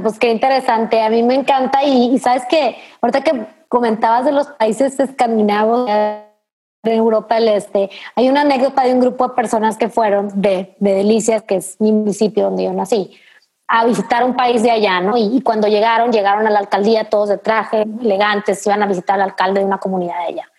pues 0.01 0.19
qué 0.19 0.29
interesante. 0.29 1.01
A 1.01 1.09
mí 1.09 1.23
me 1.23 1.35
encanta 1.35 1.83
y, 1.83 2.19
sabes 2.19 2.43
que 2.49 2.75
ahorita 3.01 3.21
que 3.21 3.45
comentabas 3.67 4.25
de 4.25 4.31
los 4.31 4.47
países 4.47 4.99
escandinavos 4.99 5.87
de 5.87 6.95
Europa 6.95 7.35
del 7.35 7.47
Este, 7.49 7.89
hay 8.15 8.29
una 8.29 8.41
anécdota 8.41 8.83
de 8.83 8.93
un 8.93 8.99
grupo 8.99 9.29
de 9.29 9.33
personas 9.33 9.77
que 9.77 9.89
fueron 9.89 10.29
de, 10.41 10.75
Delicias, 10.79 11.41
que 11.43 11.55
es 11.55 11.79
mi 11.79 11.91
municipio 11.91 12.43
donde 12.43 12.65
yo 12.65 12.73
nací, 12.73 13.17
a 13.67 13.85
visitar 13.85 14.23
un 14.25 14.35
país 14.35 14.61
de 14.61 14.71
allá, 14.71 14.99
¿no? 14.99 15.15
Y, 15.17 15.41
cuando 15.41 15.67
llegaron, 15.67 16.11
llegaron 16.11 16.45
a 16.45 16.49
la 16.49 16.59
alcaldía 16.59 17.09
todos 17.09 17.29
de 17.29 17.37
traje, 17.37 17.85
elegantes, 18.01 18.65
iban 18.67 18.83
a 18.83 18.85
visitar 18.85 19.15
al 19.15 19.29
alcalde 19.29 19.61
de 19.61 19.65
una 19.65 19.77
comunidad 19.77 20.19
de 20.19 20.33
allá. 20.33 20.52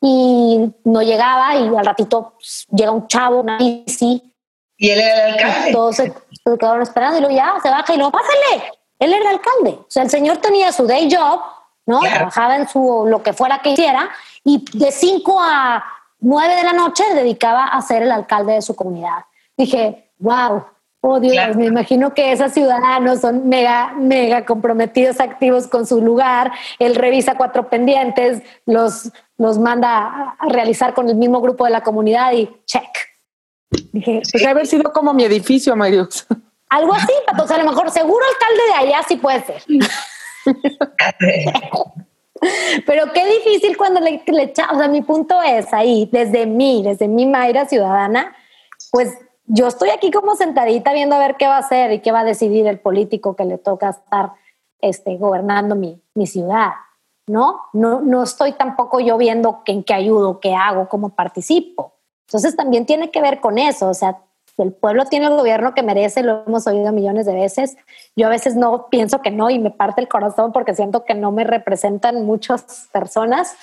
Y 0.00 0.72
no 0.84 1.02
llegaba 1.02 1.56
y 1.56 1.68
al 1.68 1.86
ratito 1.86 2.34
pues, 2.34 2.66
llega 2.70 2.90
un 2.90 3.06
chavo, 3.08 3.40
una 3.40 3.58
bici. 3.58 4.32
Y 4.76 4.90
él 4.90 5.00
era 5.00 5.28
el 5.28 5.34
alcalde. 5.34 5.72
Todos 5.72 5.96
se 5.96 6.12
quedaron 6.58 6.82
esperando 6.82 7.18
y 7.18 7.20
luego 7.20 7.36
ya 7.36 7.54
se 7.62 7.70
baja 7.70 7.94
y 7.94 7.96
luego 7.96 8.12
pásale. 8.12 8.72
Él 8.98 9.12
era 9.12 9.30
el 9.30 9.36
alcalde. 9.36 9.70
O 9.80 9.86
sea, 9.88 10.02
el 10.02 10.10
señor 10.10 10.38
tenía 10.38 10.72
su 10.72 10.86
day 10.86 11.08
job, 11.10 11.40
¿no? 11.86 12.00
Trabajaba 12.00 12.56
en 12.56 12.68
su 12.68 13.06
lo 13.06 13.22
que 13.22 13.32
fuera 13.32 13.60
que 13.60 13.70
hiciera 13.70 14.10
y 14.44 14.64
de 14.72 14.92
5 14.92 15.38
a 15.40 15.84
9 16.20 16.56
de 16.56 16.64
la 16.64 16.72
noche 16.72 17.04
dedicaba 17.14 17.64
a 17.64 17.80
ser 17.82 18.02
el 18.02 18.12
alcalde 18.12 18.54
de 18.54 18.62
su 18.62 18.74
comunidad. 18.74 19.24
Dije, 19.56 20.10
wow, 20.18 20.64
oh 21.00 21.20
Dios, 21.20 21.56
me 21.56 21.66
imagino 21.66 22.14
que 22.14 22.32
esos 22.32 22.52
ciudadanos 22.52 23.20
son 23.20 23.48
mega, 23.48 23.92
mega 23.96 24.44
comprometidos, 24.44 25.20
activos 25.20 25.68
con 25.68 25.86
su 25.86 26.00
lugar. 26.00 26.52
Él 26.78 26.94
revisa 26.94 27.36
cuatro 27.36 27.68
pendientes, 27.68 28.42
los, 28.64 29.12
los 29.38 29.58
manda 29.58 30.36
a 30.38 30.48
realizar 30.48 30.94
con 30.94 31.08
el 31.08 31.16
mismo 31.16 31.40
grupo 31.40 31.64
de 31.64 31.70
la 31.70 31.82
comunidad 31.82 32.32
y 32.32 32.48
check 32.64 32.88
Dije, 33.92 34.22
pues 34.30 34.46
haber 34.46 34.66
sido 34.66 34.92
como 34.92 35.12
mi 35.12 35.24
edificio, 35.24 35.74
Mariux. 35.74 36.26
Algo 36.68 36.94
así, 36.94 37.12
Pato. 37.26 37.52
a 37.52 37.58
lo 37.58 37.64
mejor 37.64 37.90
seguro 37.90 38.24
alcalde 38.24 38.62
de 38.68 38.74
allá 38.74 39.02
sí 39.06 39.16
puede 39.16 39.44
ser. 39.44 39.62
Pero 42.86 43.12
qué 43.12 43.26
difícil 43.26 43.76
cuando 43.76 44.00
le, 44.00 44.22
le 44.26 44.52
o 44.52 44.54
sea, 44.54 44.88
mi 44.88 45.02
punto 45.02 45.40
es 45.42 45.72
ahí, 45.72 46.08
desde 46.12 46.46
mí, 46.46 46.82
desde 46.84 47.08
mi 47.08 47.26
Mayra 47.26 47.66
ciudadana, 47.66 48.36
pues 48.92 49.14
yo 49.46 49.66
estoy 49.66 49.90
aquí 49.90 50.10
como 50.10 50.36
sentadita 50.36 50.92
viendo 50.92 51.16
a 51.16 51.18
ver 51.18 51.36
qué 51.38 51.46
va 51.46 51.56
a 51.56 51.60
hacer 51.60 51.92
y 51.92 52.00
qué 52.00 52.12
va 52.12 52.20
a 52.20 52.24
decidir 52.24 52.66
el 52.66 52.78
político 52.78 53.36
que 53.36 53.44
le 53.44 53.58
toca 53.58 53.90
estar 53.90 54.32
este, 54.80 55.16
gobernando 55.16 55.76
mi, 55.76 56.02
mi 56.14 56.26
ciudad, 56.26 56.72
¿no? 57.26 57.62
¿no? 57.72 58.00
No 58.00 58.22
estoy 58.22 58.52
tampoco 58.52 59.00
yo 59.00 59.16
viendo 59.16 59.62
en 59.66 59.82
qué 59.82 59.94
ayudo, 59.94 60.40
qué 60.40 60.54
hago, 60.54 60.88
cómo 60.88 61.10
participo. 61.10 61.94
Entonces 62.28 62.56
también 62.56 62.86
tiene 62.86 63.10
que 63.10 63.20
ver 63.20 63.40
con 63.40 63.58
eso, 63.58 63.88
o 63.88 63.94
sea, 63.94 64.18
el 64.58 64.72
pueblo 64.72 65.04
tiene 65.04 65.26
el 65.26 65.36
gobierno 65.36 65.74
que 65.74 65.82
merece, 65.82 66.22
lo 66.22 66.44
hemos 66.46 66.66
oído 66.66 66.90
millones 66.90 67.26
de 67.26 67.34
veces. 67.34 67.76
Yo 68.16 68.26
a 68.26 68.30
veces 68.30 68.56
no 68.56 68.88
pienso 68.88 69.20
que 69.20 69.30
no 69.30 69.50
y 69.50 69.58
me 69.58 69.70
parte 69.70 70.00
el 70.00 70.08
corazón 70.08 70.52
porque 70.52 70.74
siento 70.74 71.04
que 71.04 71.14
no 71.14 71.30
me 71.30 71.44
representan 71.44 72.24
muchas 72.24 72.88
personas 72.90 73.54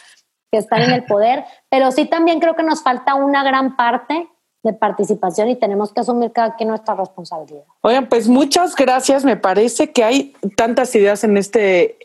que 0.52 0.60
están 0.60 0.84
en 0.84 0.92
el 0.92 1.04
poder, 1.06 1.46
pero 1.70 1.92
sí 1.92 2.06
también 2.06 2.40
creo 2.40 2.56
que 2.56 2.62
nos 2.62 2.84
falta 2.84 3.16
una 3.16 3.44
gran 3.44 3.76
parte 3.76 4.30
de 4.64 4.72
participación 4.72 5.50
y 5.50 5.58
tenemos 5.58 5.92
que 5.92 6.00
asumir 6.00 6.32
cada 6.32 6.56
quien 6.56 6.70
nuestra 6.70 6.96
responsabilidad. 6.96 7.64
Oigan, 7.82 8.08
pues 8.08 8.30
muchas 8.30 8.76
gracias. 8.76 9.26
Me 9.26 9.36
parece 9.36 9.92
que 9.92 10.06
hay 10.06 10.34
tantas 10.56 10.96
ideas 10.96 11.26
en 11.26 11.36
este 11.36 11.98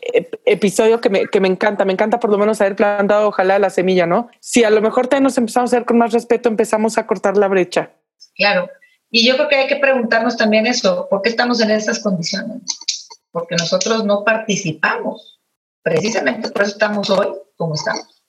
episodio 0.45 0.99
que 0.99 1.09
me, 1.09 1.27
que 1.27 1.39
me 1.39 1.47
encanta. 1.47 1.85
Me 1.85 1.93
encanta 1.93 2.19
por 2.19 2.29
lo 2.29 2.37
menos 2.37 2.59
haber 2.59 2.75
plantado, 2.75 3.29
ojalá, 3.29 3.59
la 3.59 3.69
semilla, 3.69 4.05
¿no? 4.05 4.29
Si 4.41 4.65
a 4.65 4.69
lo 4.69 4.81
mejor 4.81 5.07
también 5.07 5.23
nos 5.23 5.37
empezamos 5.37 5.71
a 5.71 5.77
hacer 5.77 5.85
con 5.85 5.97
más 5.97 6.11
respeto, 6.11 6.49
empezamos 6.49 6.97
a 6.97 7.07
cortar 7.07 7.37
la 7.37 7.47
brecha. 7.47 7.91
Claro. 8.35 8.69
Y 9.09 9.25
yo 9.25 9.35
creo 9.35 9.47
que 9.47 9.55
hay 9.55 9.67
que 9.67 9.77
preguntarnos 9.77 10.35
también 10.35 10.67
eso, 10.67 11.07
¿por 11.09 11.21
qué 11.21 11.29
estamos 11.29 11.61
en 11.61 11.71
esas 11.71 11.99
condiciones? 11.99 12.61
Porque 13.31 13.55
nosotros 13.55 14.03
no 14.03 14.23
participamos. 14.25 15.39
Precisamente 15.81 16.49
por 16.49 16.63
eso 16.63 16.73
estamos 16.73 17.09
hoy 17.09 17.27
como 17.55 17.75
estamos. 17.75 18.25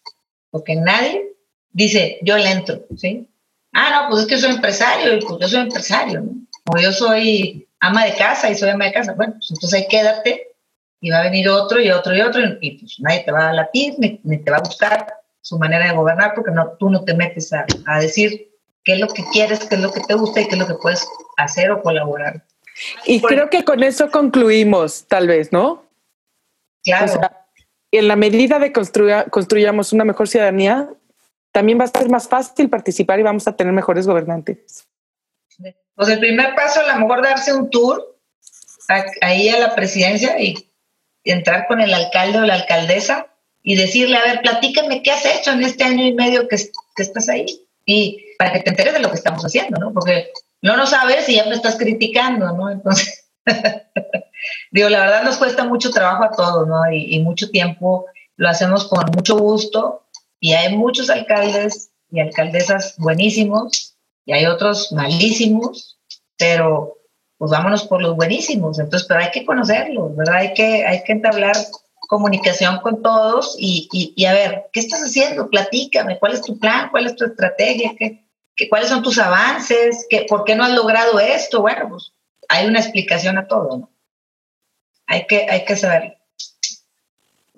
Porque 0.50 0.76
nadie 0.76 1.36
dice, 1.70 2.18
yo 2.22 2.38
le 2.38 2.50
entro, 2.50 2.86
¿sí? 2.96 3.29
Ah, 3.72 4.02
no, 4.02 4.10
pues 4.10 4.22
es 4.22 4.28
que 4.28 4.36
soy 4.38 4.50
empresario, 4.50 5.14
y 5.14 5.20
pues 5.20 5.40
yo 5.40 5.48
soy 5.48 5.60
empresario, 5.60 6.20
¿no? 6.20 6.32
O 6.72 6.78
yo 6.78 6.92
soy 6.92 7.68
ama 7.80 8.04
de 8.04 8.14
casa 8.14 8.50
y 8.50 8.56
soy 8.56 8.70
ama 8.70 8.86
de 8.86 8.92
casa. 8.92 9.14
Bueno, 9.14 9.34
pues 9.34 9.50
entonces 9.50 9.78
ahí 9.78 9.88
quédate 9.88 10.48
y 11.00 11.10
va 11.10 11.20
a 11.20 11.24
venir 11.24 11.48
otro 11.48 11.80
y 11.80 11.90
otro 11.90 12.14
y 12.14 12.20
otro 12.20 12.42
y 12.60 12.78
pues 12.78 12.96
nadie 13.00 13.24
te 13.24 13.32
va 13.32 13.48
a 13.48 13.52
latir 13.52 13.94
ni, 13.98 14.20
ni 14.22 14.38
te 14.38 14.50
va 14.50 14.58
a 14.58 14.62
buscar 14.62 15.14
su 15.40 15.58
manera 15.58 15.86
de 15.86 15.96
gobernar 15.96 16.34
porque 16.34 16.50
no, 16.50 16.76
tú 16.78 16.90
no 16.90 17.04
te 17.04 17.14
metes 17.14 17.52
a, 17.52 17.64
a, 17.86 18.00
decir 18.00 18.50
qué 18.84 18.94
es 18.94 19.00
lo 19.00 19.08
que 19.08 19.24
quieres, 19.32 19.60
qué 19.60 19.76
es 19.76 19.80
lo 19.80 19.90
que 19.90 20.00
te 20.00 20.14
gusta 20.14 20.40
y 20.40 20.48
qué 20.48 20.54
es 20.54 20.58
lo 20.58 20.66
que 20.66 20.74
puedes 20.74 21.08
hacer 21.38 21.70
o 21.70 21.82
colaborar. 21.82 22.44
Y 23.06 23.20
creo 23.20 23.48
que 23.50 23.64
con 23.64 23.82
eso 23.82 24.10
concluimos, 24.10 25.06
tal 25.06 25.26
vez, 25.26 25.52
¿no? 25.52 25.84
Claro. 26.84 27.06
O 27.06 27.08
sea, 27.08 27.46
en 27.90 28.08
la 28.08 28.16
medida 28.16 28.58
de 28.58 28.72
construya, 28.72 29.24
construyamos 29.24 29.92
una 29.92 30.04
mejor 30.04 30.28
ciudadanía, 30.28 30.88
también 31.52 31.78
va 31.80 31.84
a 31.84 31.88
ser 31.88 32.08
más 32.08 32.28
fácil 32.28 32.68
participar 32.68 33.18
y 33.18 33.22
vamos 33.22 33.46
a 33.48 33.56
tener 33.56 33.72
mejores 33.72 34.06
gobernantes. 34.06 34.86
Pues 35.94 36.08
el 36.08 36.18
primer 36.18 36.54
paso, 36.54 36.80
a 36.80 36.94
lo 36.94 37.00
mejor 37.00 37.22
darse 37.22 37.52
un 37.52 37.68
tour 37.68 38.18
ahí 39.20 39.48
a 39.48 39.58
la 39.58 39.74
presidencia 39.74 40.40
y 40.40 40.72
entrar 41.24 41.66
con 41.66 41.80
el 41.80 41.92
alcalde 41.92 42.38
o 42.38 42.46
la 42.46 42.54
alcaldesa 42.54 43.26
y 43.62 43.76
decirle, 43.76 44.16
a 44.16 44.24
ver, 44.24 44.40
platícame 44.40 45.02
qué 45.02 45.10
has 45.10 45.24
hecho 45.26 45.52
en 45.52 45.62
este 45.62 45.84
año 45.84 46.04
y 46.04 46.14
medio 46.14 46.48
que, 46.48 46.56
estás 46.96 47.28
ahí. 47.28 47.66
Y 47.84 48.24
para 48.38 48.52
que 48.52 48.60
te 48.60 48.70
enteres 48.70 48.94
de 48.94 49.00
lo 49.00 49.10
que 49.10 49.16
estamos 49.16 49.42
haciendo, 49.44 49.78
¿no? 49.78 49.92
Porque 49.92 50.30
no 50.62 50.76
lo 50.76 50.86
sabes 50.86 51.28
y 51.28 51.36
ya 51.36 51.44
me 51.44 51.54
estás 51.54 51.76
criticando, 51.76 52.52
¿no? 52.52 52.70
Entonces, 52.70 53.30
digo, 54.70 54.88
la 54.88 55.00
verdad 55.00 55.22
nos 55.22 55.36
cuesta 55.36 55.64
mucho 55.64 55.90
trabajo 55.90 56.24
a 56.24 56.30
todos, 56.30 56.66
¿no? 56.66 56.90
Y, 56.90 57.14
y 57.14 57.20
mucho 57.20 57.50
tiempo, 57.50 58.06
lo 58.36 58.48
hacemos 58.48 58.88
con 58.88 59.04
mucho 59.12 59.36
gusto 59.38 60.06
y 60.40 60.54
hay 60.54 60.76
muchos 60.76 61.10
alcaldes 61.10 61.92
y 62.10 62.20
alcaldesas 62.20 62.96
buenísimos 62.98 63.96
y 64.24 64.32
hay 64.32 64.46
otros 64.46 64.92
malísimos, 64.92 65.98
pero 66.36 66.96
pues 67.38 67.50
vámonos 67.50 67.84
por 67.84 68.02
los 68.02 68.16
buenísimos. 68.16 68.78
Entonces, 68.78 69.06
pero 69.06 69.20
hay 69.20 69.30
que 69.30 69.44
conocerlos, 69.44 70.16
¿verdad? 70.16 70.36
Hay 70.36 70.54
que, 70.54 70.84
hay 70.84 71.02
que 71.04 71.12
entablar 71.12 71.56
comunicación 72.10 72.80
con 72.80 73.02
todos 73.02 73.54
y, 73.56 73.88
y, 73.92 74.24
a 74.24 74.32
ver, 74.32 74.68
¿qué 74.72 74.80
estás 74.80 75.00
haciendo? 75.00 75.48
Platícame, 75.48 76.18
¿cuál 76.18 76.32
es 76.32 76.42
tu 76.42 76.58
plan? 76.58 76.88
¿Cuál 76.90 77.06
es 77.06 77.14
tu 77.14 77.24
estrategia? 77.24 77.94
¿Qué, 77.96 78.26
qué, 78.56 78.68
cuáles 78.68 78.88
son 78.88 79.02
tus 79.02 79.18
avances? 79.18 80.06
¿Qué, 80.10 80.26
¿Por 80.28 80.42
qué 80.42 80.56
no 80.56 80.64
has 80.64 80.72
logrado 80.72 81.20
esto? 81.20 81.60
Bueno, 81.60 81.88
pues 81.90 82.12
hay 82.48 82.66
una 82.66 82.80
explicación 82.80 83.38
a 83.38 83.46
todo, 83.46 83.78
¿no? 83.78 83.90
Hay 85.06 85.26
que, 85.28 85.46
hay 85.48 85.64
que 85.64 85.76
saberlo. 85.76 86.14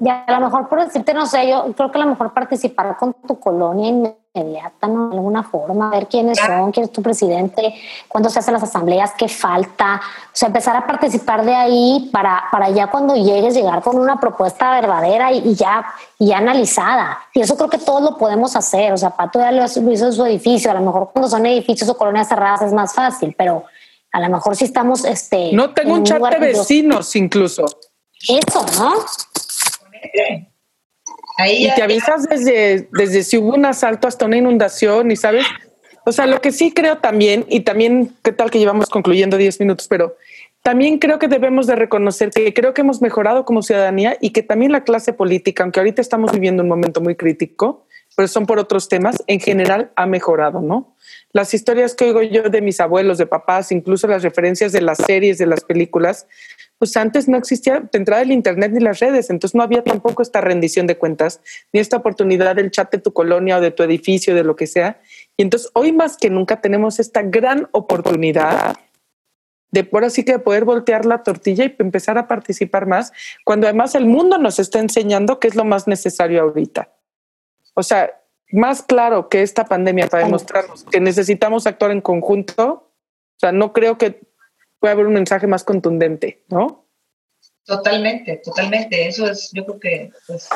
Y 0.04 0.08
a 0.08 0.24
lo 0.26 0.40
mejor 0.40 0.68
por 0.68 0.84
decirte, 0.84 1.14
no 1.14 1.26
sé, 1.26 1.48
yo 1.48 1.72
creo 1.76 1.92
que 1.92 1.98
a 1.98 2.04
lo 2.04 2.10
mejor 2.10 2.34
participar 2.34 2.96
con 2.96 3.14
tu 3.14 3.38
colonia 3.38 3.86
inmediata, 3.88 4.88
¿no? 4.88 5.10
De 5.10 5.14
alguna 5.14 5.44
forma, 5.44 5.90
ver 5.90 6.08
quiénes 6.08 6.38
son, 6.38 6.72
quién 6.72 6.86
es 6.86 6.90
tu 6.90 7.00
presidente, 7.02 7.72
cuándo 8.08 8.28
se 8.28 8.40
hacen 8.40 8.52
las 8.52 8.64
asambleas, 8.64 9.12
qué 9.16 9.28
falta. 9.28 10.00
O 10.26 10.30
sea, 10.32 10.48
empezar 10.48 10.74
a 10.74 10.88
participar 10.88 11.44
de 11.44 11.54
ahí 11.54 12.10
para, 12.12 12.42
para 12.50 12.68
ya 12.70 12.88
cuando 12.88 13.14
llegues, 13.14 13.54
llegar 13.54 13.80
con 13.80 13.96
una 13.96 14.18
propuesta 14.18 14.72
verdadera 14.72 15.30
y, 15.30 15.50
y 15.50 15.54
ya, 15.54 15.86
y 16.18 16.26
ya 16.26 16.38
analizada. 16.38 17.20
Y 17.32 17.40
eso 17.40 17.56
creo 17.56 17.70
que 17.70 17.78
todos 17.78 18.02
lo 18.02 18.18
podemos 18.18 18.56
hacer. 18.56 18.92
O 18.92 18.96
sea, 18.96 19.10
Pato 19.10 19.38
ya 19.38 19.52
lo 19.52 19.64
hizo 19.64 20.06
en 20.06 20.12
su 20.12 20.26
edificio. 20.26 20.72
A 20.72 20.74
lo 20.74 20.80
mejor 20.80 21.10
cuando 21.12 21.28
son 21.28 21.46
edificios 21.46 21.88
o 21.88 21.96
colonias 21.96 22.28
cerradas 22.28 22.62
es 22.62 22.72
más 22.72 22.92
fácil, 22.92 23.36
pero 23.38 23.66
a 24.10 24.18
lo 24.18 24.28
mejor 24.30 24.56
si 24.56 24.64
estamos... 24.64 25.04
Este, 25.04 25.52
no 25.52 25.72
tengo 25.72 25.94
un 25.94 26.02
chat 26.02 26.20
de 26.20 26.38
vecinos 26.38 27.14
incluso. 27.14 27.66
Eso, 28.28 28.66
¿no? 28.80 28.94
Ahí 31.38 31.66
y 31.66 31.74
te 31.74 31.82
avisas 31.82 32.28
desde, 32.28 32.88
desde 32.92 33.22
si 33.22 33.38
hubo 33.38 33.54
un 33.54 33.64
asalto 33.64 34.06
hasta 34.06 34.26
una 34.26 34.36
inundación 34.36 35.10
y 35.10 35.16
sabes, 35.16 35.46
o 36.04 36.12
sea, 36.12 36.26
lo 36.26 36.40
que 36.40 36.52
sí 36.52 36.72
creo 36.72 36.98
también, 36.98 37.44
y 37.48 37.60
también, 37.60 38.14
qué 38.22 38.32
tal 38.32 38.50
que 38.50 38.58
llevamos 38.58 38.90
concluyendo 38.90 39.36
10 39.36 39.60
minutos, 39.60 39.86
pero 39.88 40.16
también 40.62 40.98
creo 40.98 41.18
que 41.18 41.28
debemos 41.28 41.66
de 41.66 41.76
reconocer 41.76 42.30
que 42.30 42.52
creo 42.54 42.74
que 42.74 42.82
hemos 42.82 43.00
mejorado 43.00 43.44
como 43.44 43.62
ciudadanía 43.62 44.16
y 44.20 44.30
que 44.30 44.42
también 44.42 44.72
la 44.72 44.84
clase 44.84 45.12
política, 45.12 45.62
aunque 45.62 45.80
ahorita 45.80 46.00
estamos 46.00 46.32
viviendo 46.32 46.62
un 46.62 46.68
momento 46.68 47.00
muy 47.00 47.16
crítico, 47.16 47.86
pero 48.16 48.28
son 48.28 48.46
por 48.46 48.58
otros 48.58 48.88
temas, 48.88 49.22
en 49.26 49.40
general 49.40 49.90
ha 49.96 50.06
mejorado, 50.06 50.60
¿no? 50.60 50.96
Las 51.32 51.54
historias 51.54 51.94
que 51.94 52.04
oigo 52.04 52.22
yo 52.22 52.42
de 52.42 52.60
mis 52.60 52.78
abuelos, 52.78 53.18
de 53.18 53.26
papás, 53.26 53.72
incluso 53.72 54.06
las 54.06 54.22
referencias 54.22 54.72
de 54.72 54.82
las 54.82 54.98
series, 54.98 55.38
de 55.38 55.46
las 55.46 55.64
películas, 55.64 56.26
pues 56.82 56.96
antes 56.96 57.28
no 57.28 57.36
existía 57.36 57.78
de 57.78 57.96
entrada 57.96 58.22
el 58.22 58.32
Internet 58.32 58.72
ni 58.72 58.80
las 58.80 58.98
redes, 58.98 59.30
entonces 59.30 59.54
no 59.54 59.62
había 59.62 59.84
tampoco 59.84 60.20
esta 60.20 60.40
rendición 60.40 60.88
de 60.88 60.98
cuentas, 60.98 61.40
ni 61.72 61.78
esta 61.78 61.98
oportunidad 61.98 62.56
del 62.56 62.72
chat 62.72 62.90
de 62.90 62.98
tu 62.98 63.12
colonia 63.12 63.58
o 63.58 63.60
de 63.60 63.70
tu 63.70 63.84
edificio, 63.84 64.34
de 64.34 64.42
lo 64.42 64.56
que 64.56 64.66
sea. 64.66 65.00
Y 65.36 65.42
entonces 65.42 65.70
hoy 65.74 65.92
más 65.92 66.16
que 66.16 66.28
nunca 66.28 66.60
tenemos 66.60 66.98
esta 66.98 67.22
gran 67.22 67.68
oportunidad 67.70 68.76
de 69.70 69.84
por 69.84 70.04
así 70.04 70.24
que 70.24 70.40
poder 70.40 70.64
voltear 70.64 71.06
la 71.06 71.22
tortilla 71.22 71.66
y 71.66 71.76
empezar 71.78 72.18
a 72.18 72.26
participar 72.26 72.86
más, 72.86 73.12
cuando 73.44 73.68
además 73.68 73.94
el 73.94 74.06
mundo 74.06 74.38
nos 74.38 74.58
está 74.58 74.80
enseñando 74.80 75.38
qué 75.38 75.46
es 75.46 75.54
lo 75.54 75.64
más 75.64 75.86
necesario 75.86 76.42
ahorita. 76.42 76.92
O 77.74 77.84
sea, 77.84 78.10
más 78.50 78.82
claro 78.82 79.28
que 79.28 79.42
esta 79.42 79.66
pandemia 79.66 80.08
para 80.08 80.24
demostrarnos 80.24 80.82
que 80.82 80.98
necesitamos 80.98 81.64
actuar 81.68 81.92
en 81.92 82.00
conjunto, 82.00 82.72
o 82.72 83.38
sea, 83.38 83.52
no 83.52 83.72
creo 83.72 83.98
que 83.98 84.31
puede 84.82 84.94
haber 84.94 85.06
un 85.06 85.14
mensaje 85.14 85.46
más 85.46 85.62
contundente, 85.62 86.42
¿no? 86.48 86.84
Totalmente, 87.64 88.42
totalmente. 88.44 89.06
Eso 89.06 89.30
es, 89.30 89.48
yo 89.52 89.64
creo 89.64 89.78
que 89.78 90.10
pues, 90.26 90.48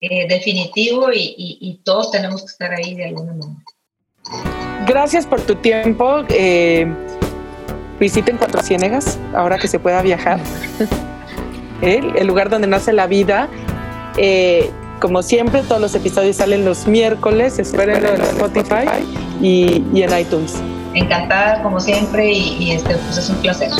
eh, 0.00 0.26
definitivo 0.28 1.12
y, 1.12 1.20
y, 1.20 1.58
y, 1.60 1.78
todos 1.84 2.10
tenemos 2.10 2.40
que 2.40 2.48
estar 2.48 2.72
ahí 2.72 2.96
de 2.96 3.04
alguna 3.04 3.34
manera. 3.34 3.62
Gracias 4.88 5.28
por 5.28 5.40
tu 5.42 5.54
tiempo. 5.54 6.24
Eh, 6.30 6.92
visiten 8.00 8.36
Cuatro 8.36 8.60
Ciénegas, 8.64 9.16
ahora 9.32 9.58
que 9.58 9.68
se 9.68 9.78
pueda 9.78 10.02
viajar. 10.02 10.40
el, 11.82 12.16
el, 12.16 12.26
lugar 12.26 12.50
donde 12.50 12.66
nace 12.66 12.92
la 12.92 13.06
vida. 13.06 13.48
Eh, 14.16 14.72
como 15.00 15.22
siempre, 15.22 15.62
todos 15.62 15.80
los 15.80 15.94
episodios 15.94 16.34
salen 16.34 16.64
los 16.64 16.88
miércoles. 16.88 17.60
Espérenlo 17.60 18.12
en 18.12 18.22
Spotify 18.22 18.88
y, 19.40 19.84
y 19.94 20.02
en 20.02 20.18
iTunes 20.18 20.60
encantada 20.94 21.62
como 21.62 21.80
siempre 21.80 22.30
y, 22.30 22.72
este, 22.72 22.96
pues 22.96 23.18
es 23.18 23.28
un 23.28 23.36
placer. 23.36 23.70